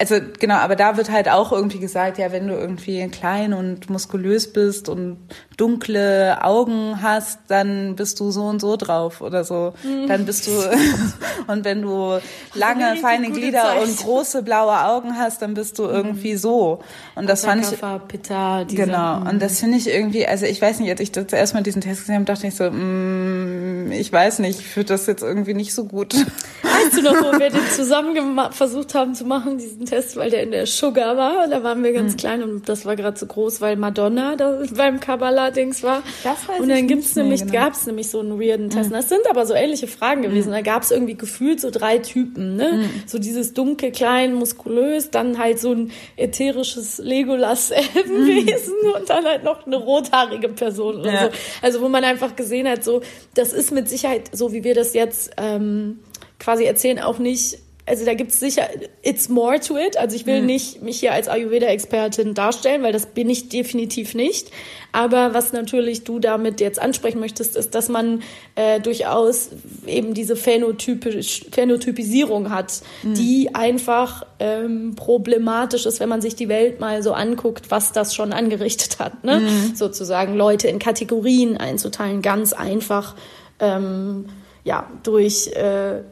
[0.00, 3.90] also genau, aber da wird halt auch irgendwie gesagt, ja, wenn du irgendwie klein und
[3.90, 5.18] muskulös bist und
[5.58, 9.74] dunkle Augen hast, dann bist du so und so drauf oder so.
[9.82, 10.08] Mhm.
[10.08, 10.52] Dann bist du
[11.48, 12.18] und wenn du
[12.54, 13.82] lange feine Glieder Zeit.
[13.82, 16.38] und große blaue Augen hast, dann bist du irgendwie mhm.
[16.38, 16.78] so.
[17.14, 19.20] Und das fand ich Pitta, diese, genau.
[19.28, 22.00] Und das finde ich irgendwie, also ich weiß nicht, als ich zuerst mal diesen Test
[22.00, 25.74] gesehen habe, dachte ich so, mm, ich weiß nicht, ich finde das jetzt irgendwie nicht
[25.74, 26.14] so gut.
[26.14, 30.42] Weißt du noch, wo wir den zusammen versucht haben zu machen, diesen Test, weil der
[30.42, 31.48] in der Sugar war.
[31.48, 32.16] Da waren wir ganz mhm.
[32.16, 36.02] klein und das war gerade so groß, weil Madonna da beim Kabbalah-Dings war.
[36.22, 37.52] Das weiß und dann gibt's nämlich, genau.
[37.52, 38.90] gab's nämlich so einen weirden Test.
[38.90, 38.94] Mhm.
[38.94, 40.50] Das sind aber so ähnliche Fragen gewesen.
[40.50, 40.54] Mhm.
[40.54, 42.72] Da gab's irgendwie gefühlt so drei Typen, ne?
[42.74, 43.02] Mhm.
[43.06, 48.92] So dieses dunkel, klein, muskulös, dann halt so ein ätherisches Legolas-Elbenwesen mhm.
[48.92, 51.24] und dann halt noch eine rothaarige Person ja.
[51.24, 51.30] so.
[51.62, 53.02] Also wo man einfach gesehen hat, so,
[53.34, 55.98] das ist mit Sicherheit so, wie wir das jetzt ähm,
[56.38, 57.58] quasi erzählen, auch nicht
[57.90, 58.68] also da gibt es sicher,
[59.02, 59.96] it's more to it.
[59.96, 60.46] Also ich will mhm.
[60.46, 64.52] nicht mich hier als Ayurveda-Expertin darstellen, weil das bin ich definitiv nicht.
[64.92, 68.22] Aber was natürlich du damit jetzt ansprechen möchtest, ist, dass man
[68.54, 69.50] äh, durchaus
[69.86, 73.14] eben diese Phänotypisch, Phänotypisierung hat, mhm.
[73.14, 78.14] die einfach ähm, problematisch ist, wenn man sich die Welt mal so anguckt, was das
[78.14, 79.24] schon angerichtet hat.
[79.24, 79.40] Ne?
[79.40, 79.74] Mhm.
[79.74, 83.16] Sozusagen Leute in Kategorien einzuteilen, ganz einfach
[83.58, 84.26] ähm,
[84.62, 86.02] ja durch äh,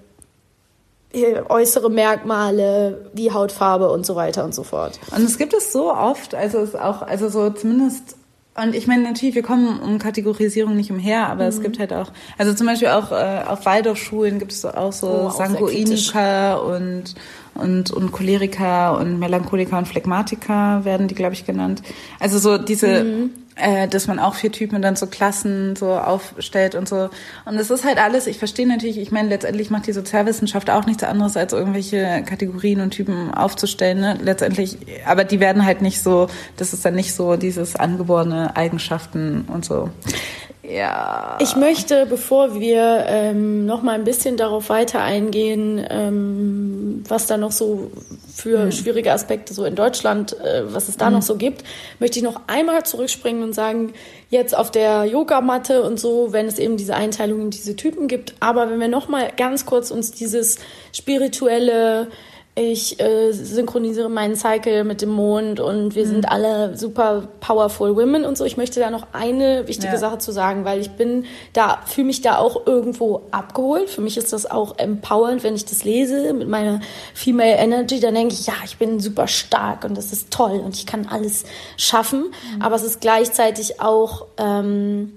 [1.49, 5.01] äußere Merkmale wie Hautfarbe und so weiter und so fort.
[5.15, 8.17] Und es gibt es so oft, also es auch, also so zumindest
[8.61, 11.49] und ich meine natürlich, wir kommen um Kategorisierung nicht umher, aber mhm.
[11.49, 15.29] es gibt halt auch, also zum Beispiel auch äh, auf Waldorfschulen gibt es auch so
[15.29, 17.15] oh, Sanguiniker und
[17.55, 21.83] und und Choleriker und Melancholiker und Phlegmatiker werden die, glaube ich, genannt.
[22.19, 26.75] Also so diese mhm äh, dass man auch vier Typen dann so Klassen so aufstellt
[26.75, 27.11] und so.
[27.45, 30.87] Und es ist halt alles, ich verstehe natürlich, ich meine, letztendlich macht die Sozialwissenschaft auch
[30.87, 34.19] nichts anderes, als irgendwelche Kategorien und Typen aufzustellen, ne?
[34.23, 39.45] letztendlich, aber die werden halt nicht so, das ist dann nicht so dieses angeborene Eigenschaften
[39.49, 39.91] und so.
[40.69, 41.39] Ja.
[41.41, 47.39] Ich möchte, bevor wir ähm, noch mal ein bisschen darauf weiter eingehen, ähm, was da
[47.39, 47.91] noch so
[48.35, 48.73] für mhm.
[48.73, 51.17] schwierige Aspekte so in Deutschland, äh, was es da mhm.
[51.17, 51.65] noch so gibt,
[52.01, 53.95] möchte ich noch einmal zurückspringen und sagen,
[54.29, 58.71] jetzt auf der Yogamatte und so, wenn es eben diese Einteilungen, diese Typen gibt, aber
[58.71, 60.59] wenn wir noch mal ganz kurz uns dieses
[60.93, 62.09] spirituelle
[62.59, 66.11] ich äh, synchronisiere meinen Cycle mit dem Mond und wir mhm.
[66.11, 68.45] sind alle super powerful women und so.
[68.45, 69.99] Ich möchte da noch eine wichtige ja.
[69.99, 73.89] Sache zu sagen, weil ich bin da, fühle mich da auch irgendwo abgeholt.
[73.89, 76.81] Für mich ist das auch empowernd, wenn ich das lese mit meiner
[77.15, 78.01] Female Energy.
[78.01, 81.07] Dann denke ich, ja, ich bin super stark und das ist toll und ich kann
[81.09, 81.45] alles
[81.77, 82.25] schaffen.
[82.57, 82.63] Mhm.
[82.63, 85.13] Aber es ist gleichzeitig auch ähm,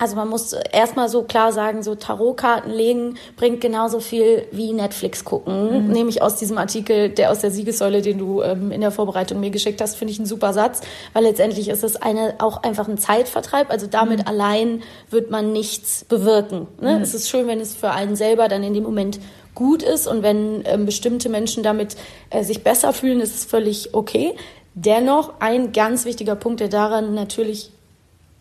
[0.00, 5.26] Also man muss erstmal so klar sagen, so Tarotkarten legen bringt genauso viel wie Netflix
[5.26, 5.88] gucken.
[5.88, 5.92] Mhm.
[5.92, 9.50] Nämlich aus diesem Artikel, der aus der Siegessäule, den du ähm, in der Vorbereitung mir
[9.50, 10.80] geschickt hast, finde ich einen super Satz,
[11.12, 13.70] weil letztendlich ist es eine auch einfach ein Zeitvertreib.
[13.70, 14.26] Also damit mhm.
[14.26, 16.66] allein wird man nichts bewirken.
[16.80, 16.96] Ne?
[16.96, 17.02] Mhm.
[17.02, 19.20] Es ist schön, wenn es für einen selber dann in dem Moment
[19.54, 21.96] gut ist und wenn ähm, bestimmte Menschen damit
[22.30, 24.34] äh, sich besser fühlen, ist es völlig okay.
[24.72, 27.70] Dennoch ein ganz wichtiger Punkt, der daran natürlich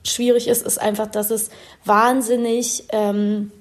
[0.10, 1.50] schwierig ist, ist einfach, dass es
[1.86, 3.52] wahnsinnig ähm,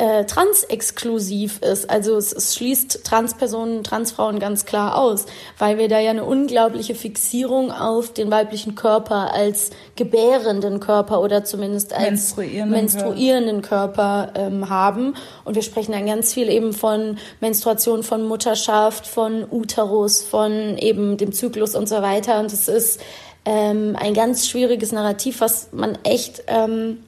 [0.00, 1.90] äh, transexklusiv ist.
[1.90, 5.26] Also es, es schließt Transpersonen, Transfrauen ganz klar aus,
[5.58, 11.44] weil wir da ja eine unglaubliche Fixierung auf den weiblichen Körper als gebärenden Körper oder
[11.44, 15.16] zumindest als menstruierenden, menstruierenden Körper, ähm, haben.
[15.44, 21.18] Und wir sprechen dann ganz viel eben von Menstruation, von Mutterschaft, von Uterus, von eben
[21.18, 22.40] dem Zyklus und so weiter.
[22.40, 23.00] Und es ist
[23.44, 26.98] ähm, ein ganz schwieriges Narrativ, was man echt ähm,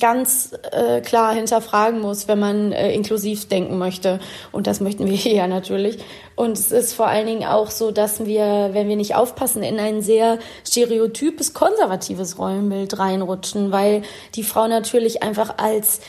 [0.00, 4.20] ganz äh, klar hinterfragen muss, wenn man äh, inklusiv denken möchte.
[4.50, 5.98] Und das möchten wir hier ja natürlich.
[6.34, 9.78] Und es ist vor allen Dingen auch so, dass wir, wenn wir nicht aufpassen, in
[9.78, 14.02] ein sehr stereotypes, konservatives Rollenbild reinrutschen, weil
[14.34, 16.00] die Frau natürlich einfach als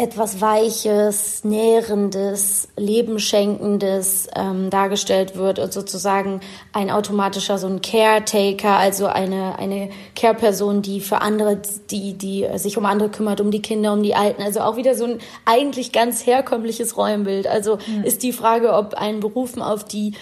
[0.00, 6.40] etwas Weiches, Nährendes, Lebenschenkendes ähm, dargestellt wird und sozusagen
[6.72, 12.78] ein automatischer so ein Caretaker, also eine eine Care-Person, die für andere, die die sich
[12.78, 15.90] um andere kümmert, um die Kinder, um die Alten, also auch wieder so ein eigentlich
[15.90, 17.48] ganz herkömmliches Rollenbild.
[17.48, 18.04] Also mhm.
[18.04, 20.12] ist die Frage, ob ein Berufen auf die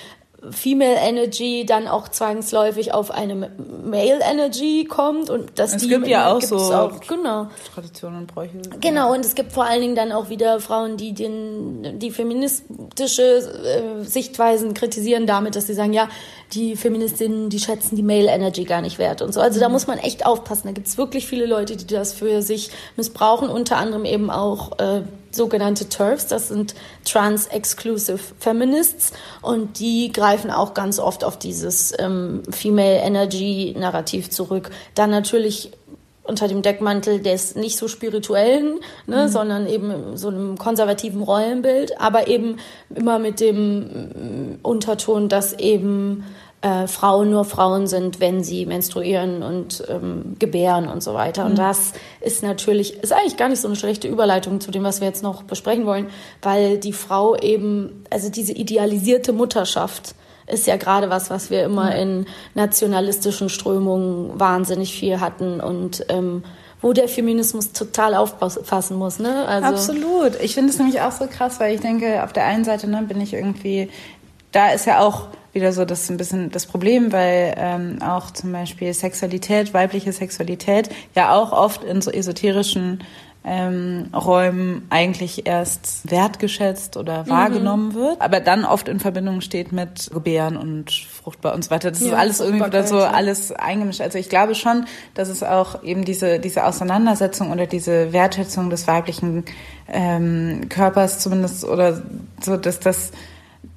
[0.51, 6.07] Female Energy dann auch zwangsläufig auf eine Male Energy kommt und dass es die gibt
[6.07, 7.49] ja auch so auch, genau.
[7.75, 8.59] Traditionen und Bräuche.
[8.81, 13.23] Genau und es gibt vor allen Dingen dann auch wieder Frauen, die den die feministische
[13.23, 16.09] äh, Sichtweisen kritisieren damit, dass sie sagen, ja,
[16.53, 19.41] die Feministinnen, die schätzen die Male Energy gar nicht wert und so.
[19.41, 19.73] Also da mhm.
[19.73, 20.69] muss man echt aufpassen.
[20.69, 24.79] Da gibt es wirklich viele Leute, die das für sich missbrauchen, unter anderem eben auch
[24.79, 25.03] äh,
[25.37, 26.75] sogenannte TERFs, das sind
[27.05, 29.13] Trans-Exclusive Feminists
[29.43, 34.71] und die greifen auch ganz oft auf dieses ähm, Female Energy Narrativ zurück.
[34.95, 35.71] Dann natürlich
[36.29, 39.29] unter dem Deckmantel des nicht so spirituellen, ne, mhm.
[39.29, 42.57] sondern eben so einem konservativen Rollenbild, aber eben
[42.95, 46.25] immer mit dem mm, Unterton, dass eben
[46.63, 51.45] äh, Frauen nur Frauen sind, wenn sie menstruieren und ähm, gebären und so weiter.
[51.45, 51.51] Mhm.
[51.51, 55.01] Und das ist natürlich, ist eigentlich gar nicht so eine schlechte Überleitung zu dem, was
[55.01, 56.09] wir jetzt noch besprechen wollen,
[56.43, 60.15] weil die Frau eben, also diese idealisierte Mutterschaft,
[60.47, 66.45] ist ja gerade was, was wir immer in nationalistischen Strömungen wahnsinnig viel hatten und ähm,
[66.81, 69.19] wo der Feminismus total aufpassen muss.
[69.19, 69.47] Ne?
[69.47, 70.41] Also Absolut.
[70.41, 73.03] Ich finde es nämlich auch so krass, weil ich denke, auf der einen Seite ne,
[73.03, 73.91] bin ich irgendwie,
[74.53, 78.53] da ist ja auch wieder so das ein bisschen das Problem, weil ähm, auch zum
[78.53, 83.03] Beispiel Sexualität, weibliche Sexualität ja auch oft in so esoterischen
[83.43, 87.31] ähm, Räumen eigentlich erst wertgeschätzt oder mhm.
[87.31, 87.95] wahrgenommen mhm.
[87.95, 91.91] wird, aber dann oft in Verbindung steht mit Gebären und fruchtbar und so weiter.
[91.91, 94.01] Das ja, ist alles irgendwie wieder so alles eingemischt.
[94.01, 98.89] Also ich glaube schon, dass es auch eben diese diese Auseinandersetzung oder diese Wertschätzung des
[98.89, 99.45] weiblichen
[99.89, 102.03] ähm, Körpers zumindest oder
[102.43, 103.13] so, dass das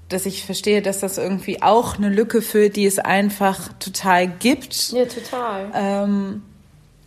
[0.10, 4.92] dass ich verstehe, dass das irgendwie auch eine Lücke füllt, die es einfach total gibt.
[4.92, 5.72] Ja, total.
[5.74, 6.42] Ähm,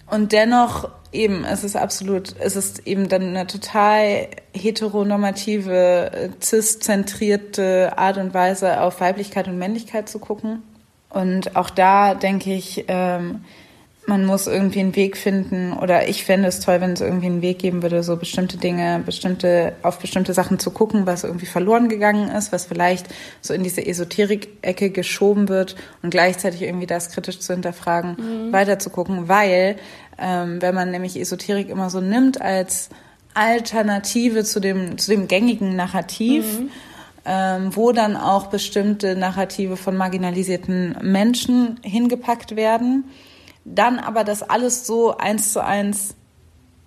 [0.06, 8.18] und dennoch eben, es ist absolut, es ist eben dann eine total heteronormative, cis-zentrierte Art
[8.18, 10.62] und Weise auf Weiblichkeit und Männlichkeit zu gucken.
[11.10, 13.44] Und auch da denke ich, ähm,
[14.06, 17.42] man muss irgendwie einen Weg finden, oder ich fände es toll, wenn es irgendwie einen
[17.42, 21.88] Weg geben würde, so bestimmte Dinge, bestimmte, auf bestimmte Sachen zu gucken, was irgendwie verloren
[21.88, 23.06] gegangen ist, was vielleicht
[23.40, 28.16] so in diese Esoterik-Ecke geschoben wird und gleichzeitig irgendwie das kritisch zu hinterfragen,
[28.48, 28.52] mhm.
[28.52, 29.76] weiter zu gucken, weil,
[30.18, 32.88] ähm, wenn man nämlich Esoterik immer so nimmt als
[33.34, 36.70] Alternative zu dem, zu dem gängigen Narrativ, mhm.
[37.24, 43.04] ähm, wo dann auch bestimmte Narrative von marginalisierten Menschen hingepackt werden,
[43.64, 46.14] dann aber das alles so eins zu eins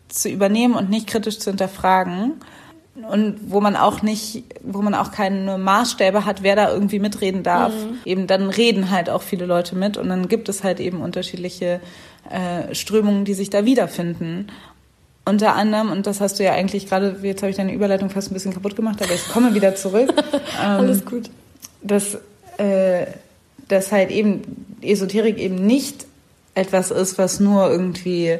[0.09, 2.33] zu übernehmen und nicht kritisch zu hinterfragen
[3.09, 7.43] und wo man auch nicht, wo man auch keine Maßstäbe hat, wer da irgendwie mitreden
[7.43, 7.73] darf.
[7.73, 7.97] Mhm.
[8.05, 11.81] Eben dann reden halt auch viele Leute mit und dann gibt es halt eben unterschiedliche
[12.29, 14.47] äh, Strömungen, die sich da wiederfinden.
[15.25, 18.31] Unter anderem, und das hast du ja eigentlich gerade, jetzt habe ich deine Überleitung fast
[18.31, 20.13] ein bisschen kaputt gemacht, aber ich komme wieder zurück.
[20.33, 21.29] ähm, Alles gut.
[21.81, 22.17] Dass,
[22.57, 23.07] äh,
[23.67, 26.05] dass halt eben Esoterik eben nicht
[26.55, 28.39] etwas ist, was nur irgendwie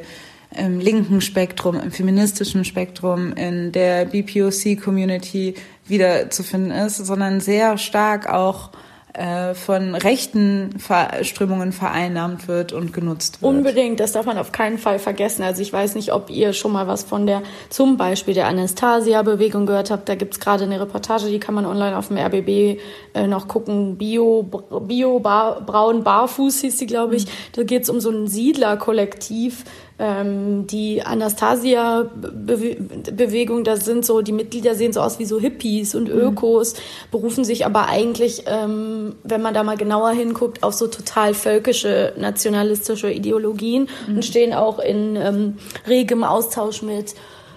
[0.56, 5.54] im linken Spektrum, im feministischen Spektrum, in der BPOC-Community
[5.86, 8.70] wiederzufinden ist, sondern sehr stark auch
[9.16, 13.50] äh, von rechten Ver Strömungen vereinnahmt wird und genutzt wird.
[13.50, 15.42] Unbedingt, das darf man auf keinen Fall vergessen.
[15.42, 19.64] Also ich weiß nicht, ob ihr schon mal was von der, zum Beispiel der Anastasia-Bewegung
[19.64, 20.08] gehört habt.
[20.08, 22.78] Da gibt's gerade eine Reportage, die kann man online auf dem RBB
[23.14, 23.96] äh, noch gucken.
[23.96, 27.26] Bio, Bio Bar, Braun Barfuß hieß die, glaube ich.
[27.26, 27.30] Mhm.
[27.52, 29.64] Da geht's um so ein Siedlerkollektiv,
[29.98, 36.12] ähm, die Anastasia-Bewegung, das sind so, die Mitglieder sehen so aus wie so Hippies und
[36.12, 36.20] mhm.
[36.20, 36.78] Ökos, mhm.
[37.10, 42.12] berufen sich aber eigentlich, ähm, wenn man da mal genauer hinguckt, auf so total völkische,
[42.18, 44.16] nationalistische Ideologien mhm.
[44.16, 47.14] und stehen auch in ähm, regem Austausch mit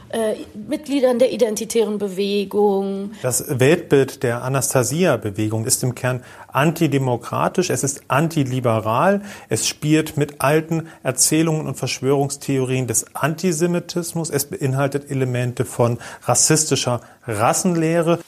[0.10, 0.36] äh,
[0.68, 3.12] Mitgliedern der identitären Bewegung.
[3.22, 10.88] Das Weltbild der Anastasia-Bewegung ist im Kern antidemokratisch, es ist antiliberal, es spielt mit alten
[11.04, 18.20] Erzählungen und Verschwörungstheorien des Antisemitismus, es beinhaltet Elemente von rassistischer Rassenlehre.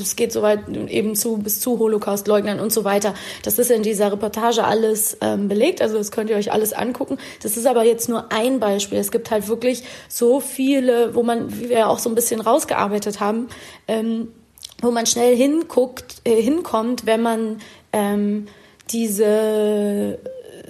[0.00, 3.14] Es geht soweit eben zu bis zu Holocaust-Leugnern und so weiter.
[3.42, 7.18] Das ist in dieser Reportage alles ähm, belegt, also das könnt ihr euch alles angucken.
[7.42, 8.98] Das ist aber jetzt nur ein Beispiel.
[8.98, 13.20] Es gibt halt wirklich so viele, wo man, wie wir auch so ein bisschen rausgearbeitet
[13.20, 13.48] haben,
[13.88, 14.28] ähm,
[14.82, 17.60] wo man schnell hinguckt, äh, hinkommt, wenn man
[17.92, 18.46] ähm,
[18.90, 20.18] diese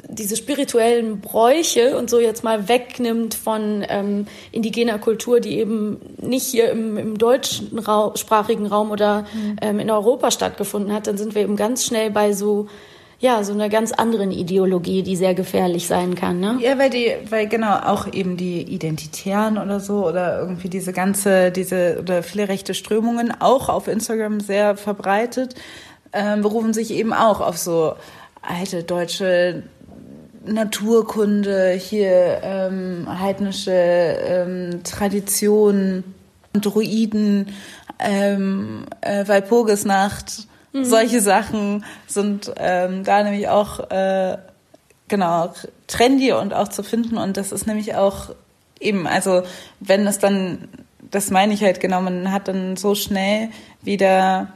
[0.08, 6.46] diese spirituellen Bräuche und so jetzt mal wegnimmt von ähm, indigener Kultur, die eben nicht
[6.46, 9.56] hier im, im deutschsprachigen Raum oder mhm.
[9.62, 12.68] ähm, in Europa stattgefunden hat, dann sind wir eben ganz schnell bei so
[13.20, 16.58] ja, so einer ganz anderen Ideologie, die sehr gefährlich sein kann, ne?
[16.60, 21.50] Ja, weil die, weil genau auch eben die Identitären oder so oder irgendwie diese ganze,
[21.50, 25.54] diese oder viele rechte Strömungen auch auf Instagram sehr verbreitet,
[26.12, 27.94] ähm, berufen sich eben auch auf so
[28.42, 29.62] alte deutsche
[30.46, 36.04] Naturkunde, hier ähm, heidnische ähm, Traditionen,
[36.52, 37.48] Druiden,
[37.98, 40.84] ähm, äh, Walpurgisnacht, mhm.
[40.84, 44.38] solche Sachen sind ähm, da nämlich auch äh,
[45.08, 45.52] genau
[45.86, 48.30] trendy und auch zu finden und das ist nämlich auch
[48.80, 49.42] eben, also
[49.80, 50.68] wenn es dann,
[51.10, 53.48] das meine ich halt genau, man hat dann so schnell
[53.82, 54.48] wieder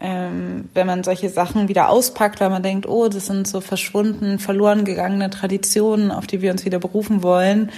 [0.00, 4.38] ähm, wenn man solche Sachen wieder auspackt, weil man denkt, oh, das sind so verschwunden,
[4.38, 7.70] verloren gegangene Traditionen, auf die wir uns wieder berufen wollen,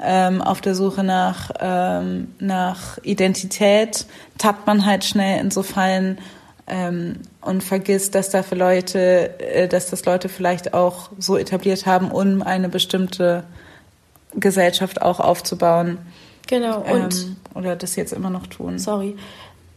[0.00, 4.06] ähm, auf der Suche nach, ähm, nach Identität,
[4.38, 6.18] tappt man halt schnell in so Fallen
[6.66, 11.86] ähm, und vergisst, dass da für Leute, äh, dass das Leute vielleicht auch so etabliert
[11.86, 13.44] haben, um eine bestimmte
[14.34, 15.98] Gesellschaft auch aufzubauen.
[16.46, 16.80] Genau.
[16.80, 18.78] Und ähm, oder das jetzt immer noch tun.
[18.78, 19.16] Sorry.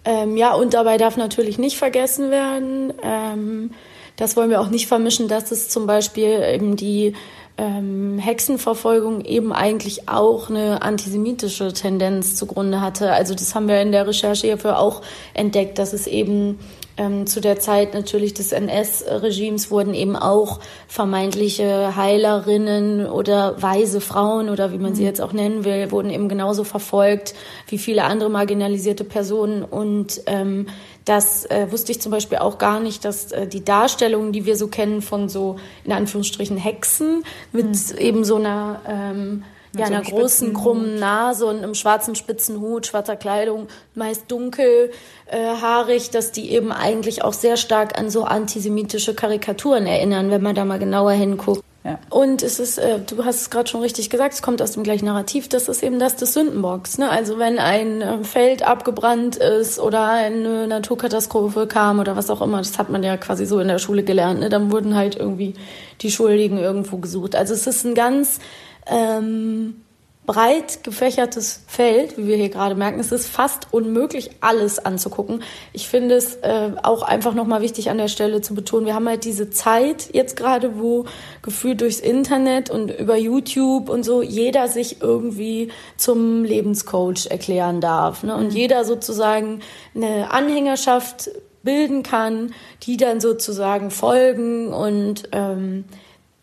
[0.04, 3.72] Ähm, ja, und dabei darf natürlich nicht vergessen werden, ähm,
[4.16, 7.14] das wollen wir auch nicht vermischen, dass es zum Beispiel eben die
[7.58, 13.14] ähm, Hexenverfolgung eben eigentlich auch eine antisemitische Tendenz zugrunde hatte.
[13.14, 15.02] Also das haben wir in der Recherche hierfür auch
[15.34, 16.60] entdeckt, dass es eben
[17.02, 24.50] ähm, zu der Zeit natürlich des NS-Regimes wurden eben auch vermeintliche Heilerinnen oder weise Frauen
[24.50, 25.08] oder wie man sie mhm.
[25.08, 27.34] jetzt auch nennen will, wurden eben genauso verfolgt
[27.68, 29.64] wie viele andere marginalisierte Personen.
[29.64, 30.68] Und ähm,
[31.04, 34.56] das äh, wusste ich zum Beispiel auch gar nicht, dass äh, die Darstellungen, die wir
[34.56, 37.98] so kennen von so in Anführungsstrichen Hexen mit mhm.
[37.98, 39.44] eben so einer ähm,
[39.76, 44.92] ja, so einer großen, krummen Nase und einem schwarzen spitzen Hut, schwarzer Kleidung, meist dunkel,
[45.28, 50.42] äh, haarig, dass die eben eigentlich auch sehr stark an so antisemitische Karikaturen erinnern, wenn
[50.42, 51.64] man da mal genauer hinguckt.
[51.84, 51.98] Ja.
[52.12, 54.84] Und es ist, äh, du hast es gerade schon richtig gesagt, es kommt aus dem
[54.84, 57.00] gleichen Narrativ, das ist eben das des Sündenbocks.
[57.00, 57.10] Ne?
[57.10, 62.60] Also wenn ein äh, Feld abgebrannt ist oder eine Naturkatastrophe kam oder was auch immer,
[62.60, 64.50] das hat man ja quasi so in der Schule gelernt, ne?
[64.50, 65.56] dann wurden halt irgendwie
[66.02, 67.36] die Schuldigen irgendwo gesucht.
[67.36, 68.40] Also es ist ein ganz
[68.86, 69.82] ähm,
[70.26, 73.00] breit gefächertes Feld, wie wir hier gerade merken.
[73.00, 75.44] Es ist fast unmöglich, alles anzugucken.
[75.74, 79.10] Ich finde es äh, auch einfach nochmal wichtig an der Stelle zu betonen, wir haben
[79.10, 81.06] halt diese Zeit jetzt gerade, wo
[81.42, 88.24] gefühlt durchs Internet und über YouTube und so jeder sich irgendwie zum Lebenscoach erklären darf.
[88.24, 88.36] Ne?
[88.36, 88.56] Und mhm.
[88.56, 89.62] jeder sozusagen
[89.96, 91.32] eine Anhängerschaft
[91.64, 92.54] bilden kann,
[92.84, 95.86] die dann sozusagen folgen und ähm,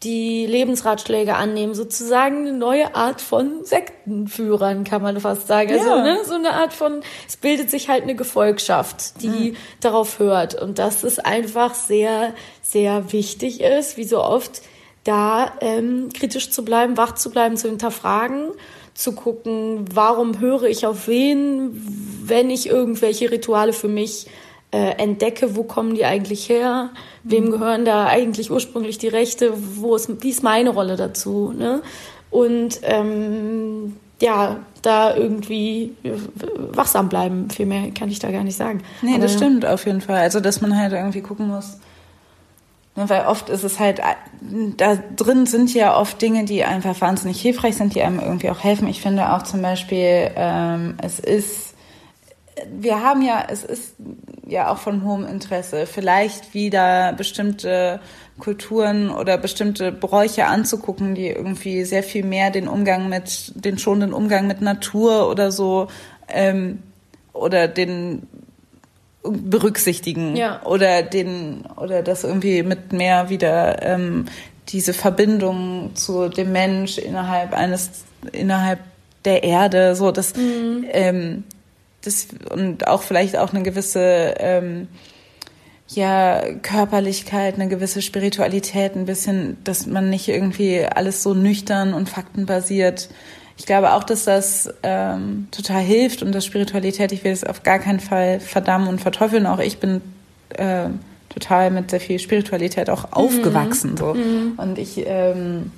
[0.04, 5.72] die Lebensratschläge annehmen, sozusagen eine neue Art von Sektenführern, kann man fast sagen.
[5.72, 6.02] Also, ja.
[6.02, 9.56] ne, so eine Art von, es bildet sich halt eine Gefolgschaft, die mhm.
[9.80, 10.54] darauf hört.
[10.54, 12.32] Und dass es einfach sehr,
[12.62, 14.62] sehr wichtig ist, wie so oft,
[15.02, 18.50] da ähm, kritisch zu bleiben, wach zu bleiben, zu hinterfragen,
[18.94, 21.70] zu gucken, warum höre ich auf wen,
[22.24, 24.26] wenn ich irgendwelche Rituale für mich
[24.70, 26.90] äh, entdecke, wo kommen die eigentlich her,
[27.22, 27.50] wem mhm.
[27.52, 31.82] gehören da eigentlich ursprünglich die Rechte, wo ist, wie ist meine Rolle dazu, ne?
[32.30, 35.94] Und ähm, ja, da irgendwie
[36.74, 37.48] wachsam bleiben.
[37.48, 38.82] Viel mehr kann ich da gar nicht sagen.
[39.00, 40.16] Nee, Aber, das stimmt auf jeden Fall.
[40.16, 41.78] Also, dass man halt irgendwie gucken muss,
[42.98, 44.00] Ne, weil oft ist es halt,
[44.76, 48.64] da drin sind ja oft Dinge, die einfach wahnsinnig hilfreich sind, die einem irgendwie auch
[48.64, 48.88] helfen.
[48.88, 51.67] Ich finde auch zum Beispiel, ähm, es ist,
[52.70, 53.94] wir haben ja, es ist
[54.46, 58.00] ja auch von hohem Interesse, vielleicht wieder bestimmte
[58.38, 64.12] Kulturen oder bestimmte Bräuche anzugucken, die irgendwie sehr viel mehr den Umgang mit, den schonenden
[64.12, 65.88] Umgang mit Natur oder so,
[66.28, 66.82] ähm,
[67.32, 68.26] oder den
[69.22, 70.62] berücksichtigen ja.
[70.64, 74.26] oder den oder das irgendwie mit mehr wieder ähm,
[74.68, 78.78] diese Verbindung zu dem Mensch innerhalb eines innerhalb
[79.24, 80.84] der Erde so das mhm.
[80.90, 81.44] ähm,
[82.02, 84.88] das und auch vielleicht auch eine gewisse ähm,
[85.88, 92.08] ja Körperlichkeit eine gewisse Spiritualität ein bisschen dass man nicht irgendwie alles so nüchtern und
[92.08, 93.08] faktenbasiert
[93.58, 97.64] ich glaube auch, dass das ähm, total hilft und dass Spiritualität, ich will es auf
[97.64, 99.46] gar keinen Fall verdammen und verteufeln.
[99.46, 100.00] Auch ich bin
[100.50, 100.88] äh,
[101.28, 103.96] total mit sehr viel Spiritualität auch aufgewachsen.
[103.96, 104.14] So.
[104.14, 104.52] Mhm.
[104.56, 105.72] Und ich ähm,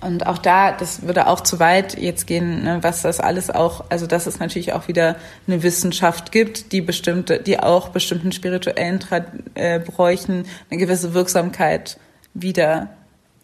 [0.00, 3.84] und auch da, das würde auch zu weit jetzt gehen, ne, was das alles auch,
[3.88, 5.16] also dass es natürlich auch wieder
[5.46, 9.24] eine Wissenschaft gibt, die bestimmte, die auch bestimmten spirituellen Tra
[9.54, 11.98] äh, Bräuchen eine gewisse Wirksamkeit
[12.34, 12.90] wieder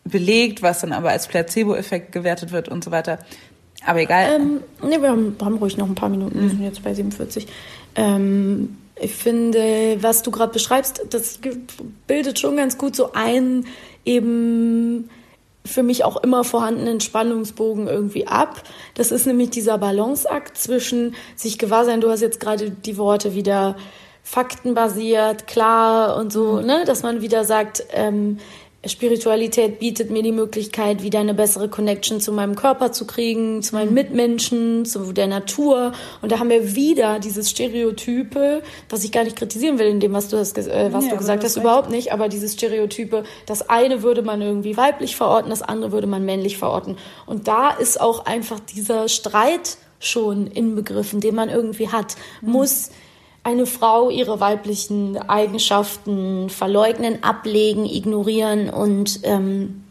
[0.04, 3.18] belegt, was dann aber als Placebo-Effekt gewertet wird und so weiter.
[3.86, 4.36] Aber egal.
[4.36, 6.40] Ähm, nee, wir haben, haben ruhig noch ein paar Minuten.
[6.40, 7.46] Wir sind jetzt bei 47.
[7.96, 11.40] Ähm, ich finde, was du gerade beschreibst, das
[12.06, 13.64] bildet schon ganz gut so ein
[14.04, 15.08] eben
[15.64, 18.62] für mich auch immer vorhandenen Spannungsbogen irgendwie ab.
[18.94, 22.00] Das ist nämlich dieser Balanceakt zwischen sich gewahr sein.
[22.00, 23.76] Du hast jetzt gerade die Worte wieder
[24.22, 26.66] faktenbasiert, klar und so, mhm.
[26.66, 28.38] ne, dass man wieder sagt, ähm,
[28.86, 33.74] Spiritualität bietet mir die Möglichkeit, wieder eine bessere Connection zu meinem Körper zu kriegen, zu
[33.74, 33.94] meinen mhm.
[33.94, 35.92] Mitmenschen, zu der Natur.
[36.22, 40.14] Und da haben wir wieder dieses Stereotype, was ich gar nicht kritisieren will in dem,
[40.14, 42.12] was du, hast, äh, was ja, du gesagt hast, überhaupt nicht.
[42.14, 46.56] Aber dieses Stereotype, das eine würde man irgendwie weiblich verorten, das andere würde man männlich
[46.56, 46.96] verorten.
[47.26, 52.16] Und da ist auch einfach dieser Streit schon inbegriffen, den man irgendwie hat.
[52.40, 52.52] Mhm.
[52.52, 52.90] Muss
[53.42, 59.84] eine Frau ihre weiblichen Eigenschaften verleugnen, ablegen, ignorieren und ähm,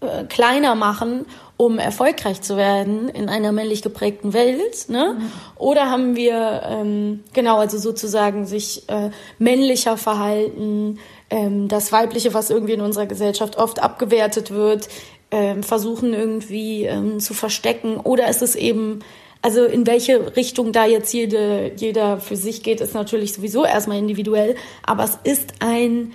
[0.00, 1.26] äh, kleiner machen,
[1.58, 5.16] um erfolgreich zu werden in einer männlich geprägten Welt, ne?
[5.18, 5.32] Mhm.
[5.56, 12.48] Oder haben wir ähm, genau also sozusagen sich äh, männlicher verhalten, ähm, das Weibliche, was
[12.48, 14.88] irgendwie in unserer Gesellschaft oft abgewertet wird,
[15.30, 19.00] ähm, versuchen irgendwie ähm, zu verstecken, oder ist es eben
[19.42, 23.98] also in welche Richtung da jetzt jede, jeder für sich geht, ist natürlich sowieso erstmal
[23.98, 26.12] individuell, aber es ist ein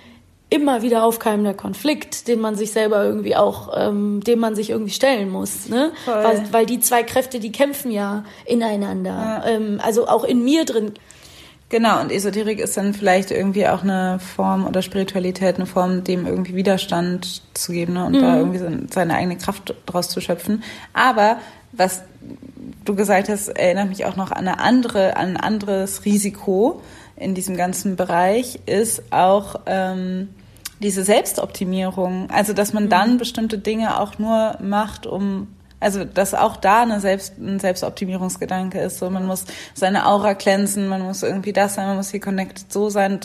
[0.48, 4.92] immer wieder aufkeimender Konflikt, den man sich selber irgendwie auch, ähm, dem man sich irgendwie
[4.92, 5.90] stellen muss, ne?
[6.22, 9.46] Weil, weil die zwei Kräfte, die kämpfen ja ineinander, ja.
[9.48, 10.92] Ähm, also auch in mir drin.
[11.68, 16.24] Genau, und Esoterik ist dann vielleicht irgendwie auch eine Form oder Spiritualität, eine Form, dem
[16.24, 18.04] irgendwie Widerstand zu geben ne?
[18.04, 18.20] und mhm.
[18.20, 20.62] da irgendwie seine eigene Kraft draus zu schöpfen.
[20.92, 21.38] Aber
[21.72, 22.02] was
[22.84, 26.82] du gesagt hast, erinnert mich auch noch an eine andere, an ein anderes Risiko
[27.16, 30.28] in diesem ganzen Bereich, ist auch ähm,
[30.80, 32.30] diese Selbstoptimierung.
[32.30, 33.18] Also, dass man dann mhm.
[33.18, 35.48] bestimmte Dinge auch nur macht, um
[35.78, 38.98] also, dass auch da eine Selbst, ein Selbstoptimierungsgedanke ist.
[38.98, 42.72] So, man muss seine Aura glänzen, man muss irgendwie das sein, man muss hier connected
[42.72, 43.20] so sein.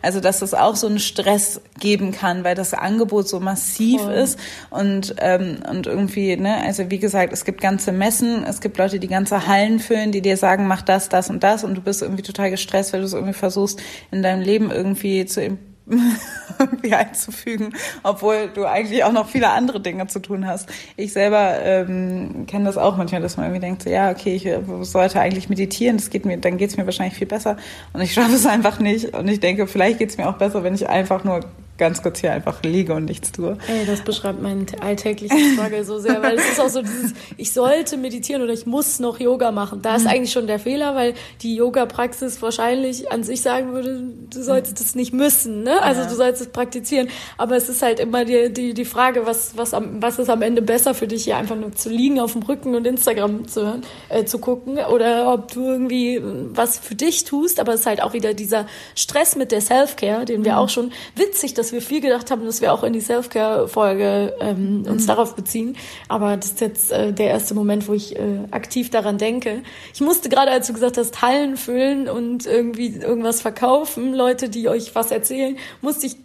[0.00, 4.14] Also, dass es auch so einen Stress geben kann, weil das Angebot so massiv Voll.
[4.14, 4.38] ist
[4.70, 9.00] und, ähm, und irgendwie, ne, also wie gesagt, es gibt ganze Messen, es gibt Leute,
[9.00, 12.02] die ganze Hallen füllen, die dir sagen, mach das, das und das und du bist
[12.02, 13.80] irgendwie total gestresst, weil du es irgendwie versuchst,
[14.12, 15.58] in deinem Leben irgendwie zu
[16.58, 20.68] irgendwie einzufügen, obwohl du eigentlich auch noch viele andere Dinge zu tun hast.
[20.96, 24.46] Ich selber ähm, kenne das auch manchmal, dass man irgendwie denkt, so, ja, okay, ich
[24.46, 27.56] äh, sollte eigentlich meditieren, das geht mir, dann geht es mir wahrscheinlich viel besser
[27.92, 30.62] und ich schaffe es einfach nicht und ich denke, vielleicht geht es mir auch besser,
[30.62, 31.40] wenn ich einfach nur
[31.80, 33.56] ganz kurz hier einfach liege und nichts tue.
[33.66, 37.52] Ey, das beschreibt meinen alltäglichen Struggle so sehr, weil es ist auch so dieses, ich
[37.52, 39.80] sollte meditieren oder ich muss noch Yoga machen.
[39.80, 40.10] Da ist mhm.
[40.10, 44.94] eigentlich schon der Fehler, weil die Yoga-Praxis wahrscheinlich an sich sagen würde, du solltest es
[44.94, 45.82] nicht müssen, ne?
[45.82, 46.06] Also ja.
[46.06, 47.08] du sollst es praktizieren.
[47.38, 50.42] Aber es ist halt immer die, die, die Frage, was, was, am, was ist am
[50.42, 53.62] Ende besser für dich, hier einfach nur zu liegen auf dem Rücken und Instagram zu
[53.66, 57.58] hören, äh, zu gucken oder ob du irgendwie was für dich tust.
[57.58, 60.58] Aber es ist halt auch wieder dieser Stress mit der Self-Care, den wir mhm.
[60.58, 64.84] auch schon witzig, dass wir viel gedacht haben, dass wir auch in die Self-Care-Folge ähm,
[64.88, 65.06] uns mhm.
[65.06, 65.76] darauf beziehen.
[66.08, 69.62] Aber das ist jetzt äh, der erste Moment, wo ich äh, aktiv daran denke.
[69.94, 74.68] Ich musste gerade, als du gesagt hast, Hallen füllen und irgendwie irgendwas verkaufen, Leute, die
[74.68, 76.16] euch was erzählen, musste ich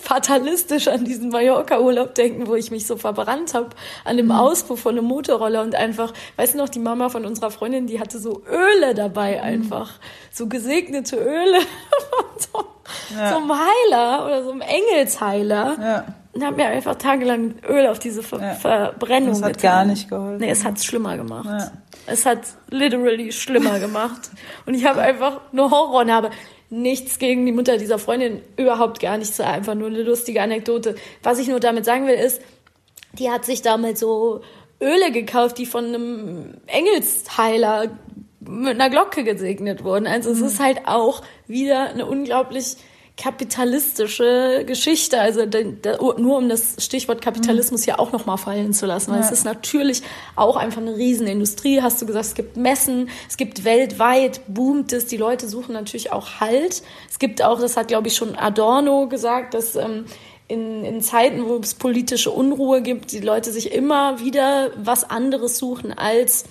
[0.00, 3.70] fatalistisch an diesen Mallorca-Urlaub denken, wo ich mich so verbrannt habe
[4.04, 4.32] an dem mhm.
[4.32, 8.00] Auspuff von einem Motorroller und einfach, weißt du noch, die Mama von unserer Freundin, die
[8.00, 9.42] hatte so Öle dabei mhm.
[9.42, 9.98] einfach,
[10.30, 11.58] so gesegnete Öle.
[13.14, 13.30] ja.
[13.30, 15.76] so einem Heiler oder so einem Engelsheiler.
[15.80, 16.04] Ja.
[16.34, 18.54] Und habe mir einfach tagelang Öl auf diese Ver ja.
[18.54, 19.70] Verbrennung Das hat getan.
[19.70, 20.38] gar nicht geholfen.
[20.38, 21.46] Nee, es hat es schlimmer gemacht.
[21.46, 21.72] Ja.
[22.06, 22.40] Es hat
[22.70, 24.30] literally schlimmer gemacht.
[24.66, 26.30] Und ich habe einfach nur Horror und habe
[26.70, 30.94] nichts gegen die Mutter dieser Freundin, überhaupt gar nichts, einfach nur eine lustige Anekdote.
[31.22, 32.40] Was ich nur damit sagen will, ist,
[33.12, 34.40] die hat sich damals so
[34.80, 37.90] Öle gekauft, die von einem Engelsheiler
[38.48, 40.06] mit einer Glocke gesegnet wurden.
[40.06, 40.46] Also es mhm.
[40.46, 42.76] ist halt auch wieder eine unglaublich
[43.16, 45.20] kapitalistische Geschichte.
[45.20, 45.42] Also
[46.18, 49.12] nur um das Stichwort Kapitalismus hier auch nochmal fallen zu lassen.
[49.12, 49.26] Weil ja.
[49.26, 50.02] es ist natürlich
[50.34, 51.82] auch einfach eine Riesenindustrie.
[51.82, 55.06] Hast du gesagt, es gibt Messen, es gibt weltweit, boomt es.
[55.06, 56.82] Die Leute suchen natürlich auch Halt.
[57.10, 60.06] Es gibt auch, das hat glaube ich schon Adorno gesagt, dass ähm,
[60.48, 65.58] in, in Zeiten, wo es politische Unruhe gibt, die Leute sich immer wieder was anderes
[65.58, 66.44] suchen als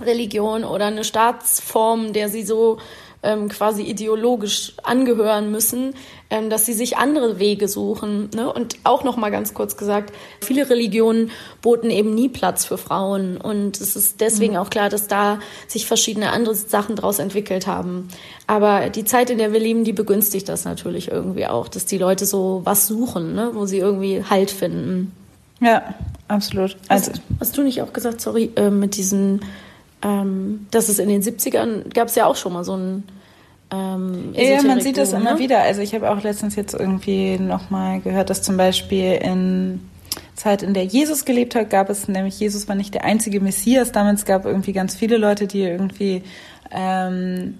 [0.00, 2.78] Religion oder eine Staatsform, der sie so
[3.24, 5.94] ähm, quasi ideologisch angehören müssen,
[6.30, 8.28] ähm, dass sie sich andere Wege suchen.
[8.34, 8.52] Ne?
[8.52, 11.30] Und auch noch mal ganz kurz gesagt, viele Religionen
[11.62, 14.58] boten eben nie Platz für Frauen und es ist deswegen mhm.
[14.58, 18.08] auch klar, dass da sich verschiedene andere Sachen daraus entwickelt haben.
[18.46, 21.98] Aber die Zeit, in der wir leben, die begünstigt das natürlich irgendwie auch, dass die
[21.98, 23.50] Leute so was suchen, ne?
[23.54, 25.12] wo sie irgendwie Halt finden.
[25.60, 25.94] Ja,
[26.28, 26.76] absolut.
[26.88, 29.40] Also hast, hast du nicht auch gesagt, sorry, äh, mit diesen
[30.04, 33.04] ähm, dass es in den 70ern gab es ja auch schon mal so ein
[33.70, 35.38] ähm, ja, man sieht das immer ne?
[35.38, 35.62] wieder.
[35.62, 39.80] Also ich habe auch letztens jetzt irgendwie nochmal gehört, dass zum Beispiel in
[40.36, 43.90] Zeit, in der Jesus gelebt hat, gab es nämlich, Jesus war nicht der einzige Messias.
[43.90, 46.22] Damals gab irgendwie ganz viele Leute, die irgendwie
[46.70, 47.54] ähm,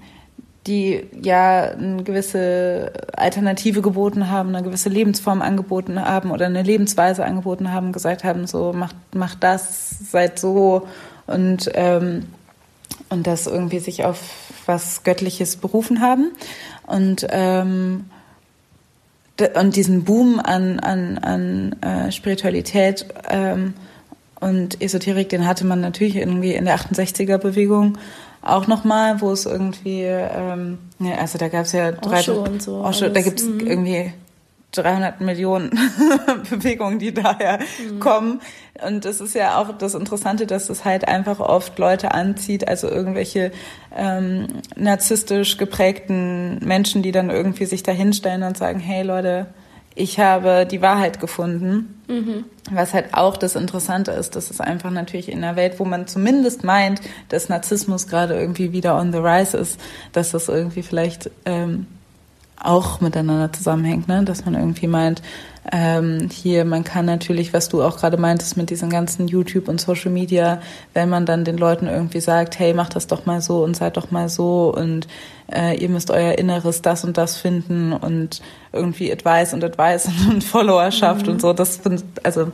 [0.67, 7.25] die ja eine gewisse Alternative geboten haben, eine gewisse Lebensform angeboten haben oder eine Lebensweise
[7.25, 10.87] angeboten haben, gesagt haben, so macht, macht das, seid so
[11.27, 12.27] und, ähm,
[13.09, 14.19] und das irgendwie sich auf
[14.67, 16.33] was Göttliches berufen haben.
[16.87, 18.07] Und, ähm,
[19.55, 23.75] und diesen Boom an, an, an äh, Spiritualität ähm,
[24.41, 27.99] und Esoterik, den hatte man natürlich irgendwie in der 68er-Bewegung
[28.43, 30.79] auch nochmal, wo es irgendwie, ähm,
[31.19, 32.85] also da gab es ja drei, Osho und so.
[32.85, 33.61] Osho, da gibt es mhm.
[33.61, 34.13] irgendwie
[34.77, 35.71] 300 Millionen
[36.51, 38.01] Bewegungen, die daher mhm.
[38.01, 38.41] kommen.
[38.87, 42.89] Und es ist ja auch das Interessante, dass es halt einfach oft Leute anzieht, also
[42.89, 43.53] irgendwelche
[43.97, 49.47] ähm, narzisstisch geprägten Menschen, die dann irgendwie sich dahinstellen und sagen, hey Leute,
[49.95, 52.03] ich habe die Wahrheit gefunden.
[52.09, 52.45] Mhm.
[52.71, 56.07] Was halt auch das Interessante ist, dass es einfach natürlich in einer Welt, wo man
[56.07, 59.79] zumindest meint, dass Narzissmus gerade irgendwie wieder on the rise ist,
[60.13, 61.87] dass das irgendwie vielleicht ähm,
[62.61, 64.25] auch miteinander zusammenhängt, ne?
[64.25, 65.23] dass man irgendwie meint,
[65.73, 69.81] ähm, hier, man kann natürlich, was du auch gerade meintest mit diesen ganzen YouTube und
[69.81, 70.61] Social Media,
[70.93, 73.97] wenn man dann den Leuten irgendwie sagt, hey, macht das doch mal so und seid
[73.97, 75.09] doch mal so und
[75.51, 78.43] äh, ihr müsst euer Inneres das und das finden und
[78.73, 81.33] irgendwie Advice und Advice und Followerschaft mhm.
[81.33, 81.81] und so, das
[82.23, 82.53] also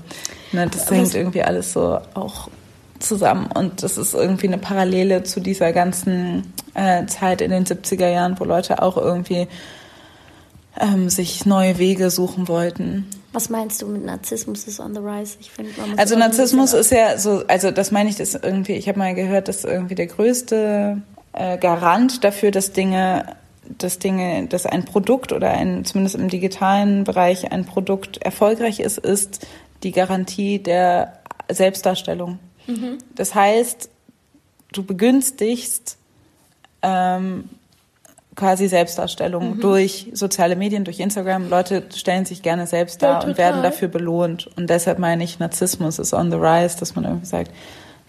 [0.52, 2.48] ne, das hängt irgendwie alles so auch
[3.00, 8.08] zusammen und das ist irgendwie eine Parallele zu dieser ganzen äh, Zeit in den 70er
[8.08, 9.48] Jahren, wo Leute auch irgendwie
[10.78, 13.06] ähm, sich neue Wege suchen wollten.
[13.32, 15.36] Was meinst du mit Narzissmus ist on the rise?
[15.40, 18.72] Ich finde, also Narzissmus ist ja so, also das meine ich, das irgendwie.
[18.72, 21.00] Ich habe mal gehört, dass irgendwie der größte
[21.32, 23.36] äh, Garant dafür, dass Dinge,
[23.78, 28.98] dass Dinge, dass ein Produkt oder ein zumindest im digitalen Bereich ein Produkt erfolgreich ist,
[28.98, 29.46] ist
[29.84, 32.38] die Garantie der Selbstdarstellung.
[32.66, 32.98] Mhm.
[33.14, 33.90] Das heißt,
[34.72, 35.98] du begünstigst
[36.82, 37.48] ähm,
[38.40, 39.60] quasi Selbstdarstellung mhm.
[39.60, 41.50] durch soziale Medien, durch Instagram.
[41.50, 44.48] Leute stellen sich gerne selbst dar ja, und werden dafür belohnt.
[44.56, 47.50] Und deshalb meine ich, Narzissmus ist on the rise, dass man irgendwie sagt,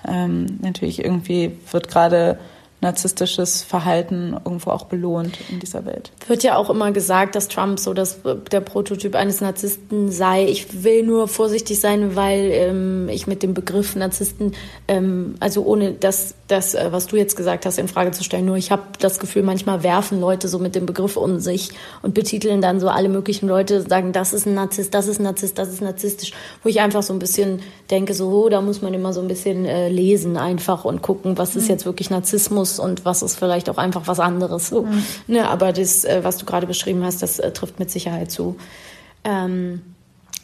[0.08, 2.40] ähm, natürlich irgendwie wird gerade
[2.82, 6.12] narzisstisches Verhalten irgendwo auch belohnt in dieser Welt.
[6.28, 8.20] Wird ja auch immer gesagt, dass Trump so das,
[8.52, 10.46] der Prototyp eines Narzissten sei.
[10.46, 14.54] Ich will nur vorsichtig sein, weil ähm, ich mit dem Begriff Narzissten,
[14.88, 18.46] ähm, also ohne das, das, äh, was du jetzt gesagt hast, in Frage zu stellen,
[18.46, 21.70] nur ich habe das Gefühl, manchmal werfen Leute so mit dem Begriff um sich
[22.02, 25.24] und betiteln dann so alle möglichen Leute, sagen, das ist ein Narzisst, das ist ein
[25.24, 26.32] Narzisst, das ist narzisstisch,
[26.64, 27.62] wo ich einfach so ein bisschen
[27.92, 31.38] denke, so, oh, da muss man immer so ein bisschen äh, lesen einfach und gucken,
[31.38, 31.70] was ist mhm.
[31.70, 34.70] jetzt wirklich Narzissmus muss und was ist vielleicht auch einfach was anderes.
[34.70, 34.84] So.
[34.84, 35.04] Mhm.
[35.28, 38.58] Ne, aber das, äh, was du gerade beschrieben hast, das äh, trifft mit Sicherheit zu.
[39.24, 39.82] Ähm,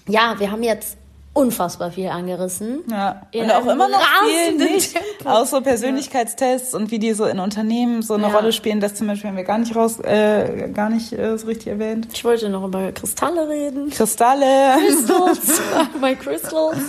[0.07, 0.97] ja, wir haben jetzt
[1.33, 2.79] unfassbar viel angerissen.
[2.89, 3.21] Ja.
[3.33, 4.93] Und auch immer noch viel nicht.
[4.93, 5.29] Tempo.
[5.29, 8.33] Auch so Persönlichkeitstests und wie die so in Unternehmen so eine ja.
[8.33, 11.45] Rolle spielen, das zum Beispiel haben wir gar nicht raus, äh, gar nicht äh, so
[11.45, 12.07] richtig erwähnt.
[12.11, 13.91] Ich wollte noch über Kristalle reden.
[13.91, 14.77] Kristalle.
[14.79, 15.61] Crystals.
[16.01, 16.79] bei Crystals.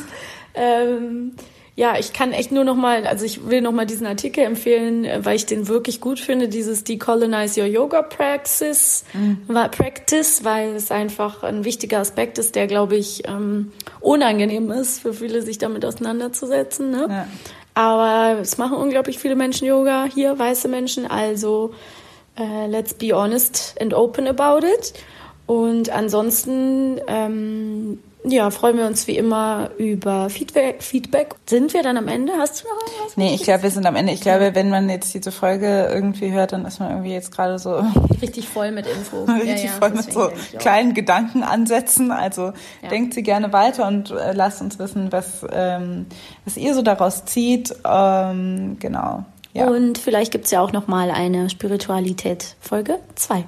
[0.54, 1.34] Ähm,
[1.78, 5.04] ja, ich kann echt nur noch mal, also ich will noch mal diesen Artikel empfehlen,
[5.04, 9.46] äh, weil ich den wirklich gut finde, dieses Decolonize Your Yoga Practice, mhm.
[9.46, 13.70] Practice, weil es einfach ein wichtiger Aspekt ist, der, glaube ich, ähm,
[14.00, 16.90] unangenehm ist für viele, sich damit auseinanderzusetzen.
[16.90, 17.06] Ne?
[17.08, 17.28] Ja.
[17.74, 21.74] Aber es machen unglaublich viele Menschen Yoga hier, weiße Menschen, also
[22.36, 24.94] äh, let's be honest and open about it.
[25.46, 28.00] Und ansonsten ähm,
[28.30, 30.82] ja, freuen wir uns wie immer über Feedback.
[30.82, 31.34] Feedback.
[31.46, 32.32] Sind wir dann am Ende?
[32.38, 33.16] Hast du noch was?
[33.16, 34.12] Nee, ich glaube, wir sind am Ende.
[34.12, 37.58] Ich glaube, wenn man jetzt diese Folge irgendwie hört, dann ist man irgendwie jetzt gerade
[37.58, 37.82] so
[38.22, 39.24] richtig voll mit Info.
[39.32, 42.12] richtig ja, ja, voll mit so kleinen Gedankenansätzen.
[42.12, 42.52] Also
[42.82, 42.88] ja.
[42.88, 46.06] denkt sie gerne weiter und äh, lasst uns wissen, was, ähm,
[46.44, 47.74] was ihr so daraus zieht.
[47.84, 49.24] Ähm, genau.
[49.54, 53.44] Und vielleicht gibt es ja auch noch mal eine Spiritualität Folge 2.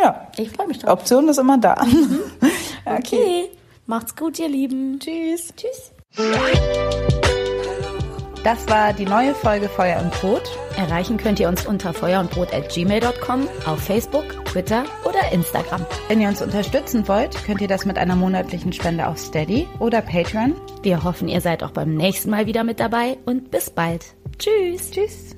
[0.00, 0.28] Ja.
[0.36, 0.90] Ich freue mich drauf.
[0.90, 1.76] Option ist immer da.
[1.84, 2.20] Mhm.
[2.84, 2.98] okay.
[2.98, 3.50] okay.
[3.88, 5.00] Macht's gut, ihr Lieben.
[5.00, 5.54] Tschüss.
[5.56, 5.92] Tschüss.
[8.44, 10.42] Das war die neue Folge Feuer und Brot.
[10.76, 15.86] Erreichen könnt ihr uns unter feuerundbrot.gmail.com, auf Facebook, Twitter oder Instagram.
[16.06, 20.02] Wenn ihr uns unterstützen wollt, könnt ihr das mit einer monatlichen Spende auf Steady oder
[20.02, 20.54] Patreon.
[20.82, 24.04] Wir hoffen, ihr seid auch beim nächsten Mal wieder mit dabei und bis bald.
[24.38, 24.90] Tschüss.
[24.90, 25.37] Tschüss.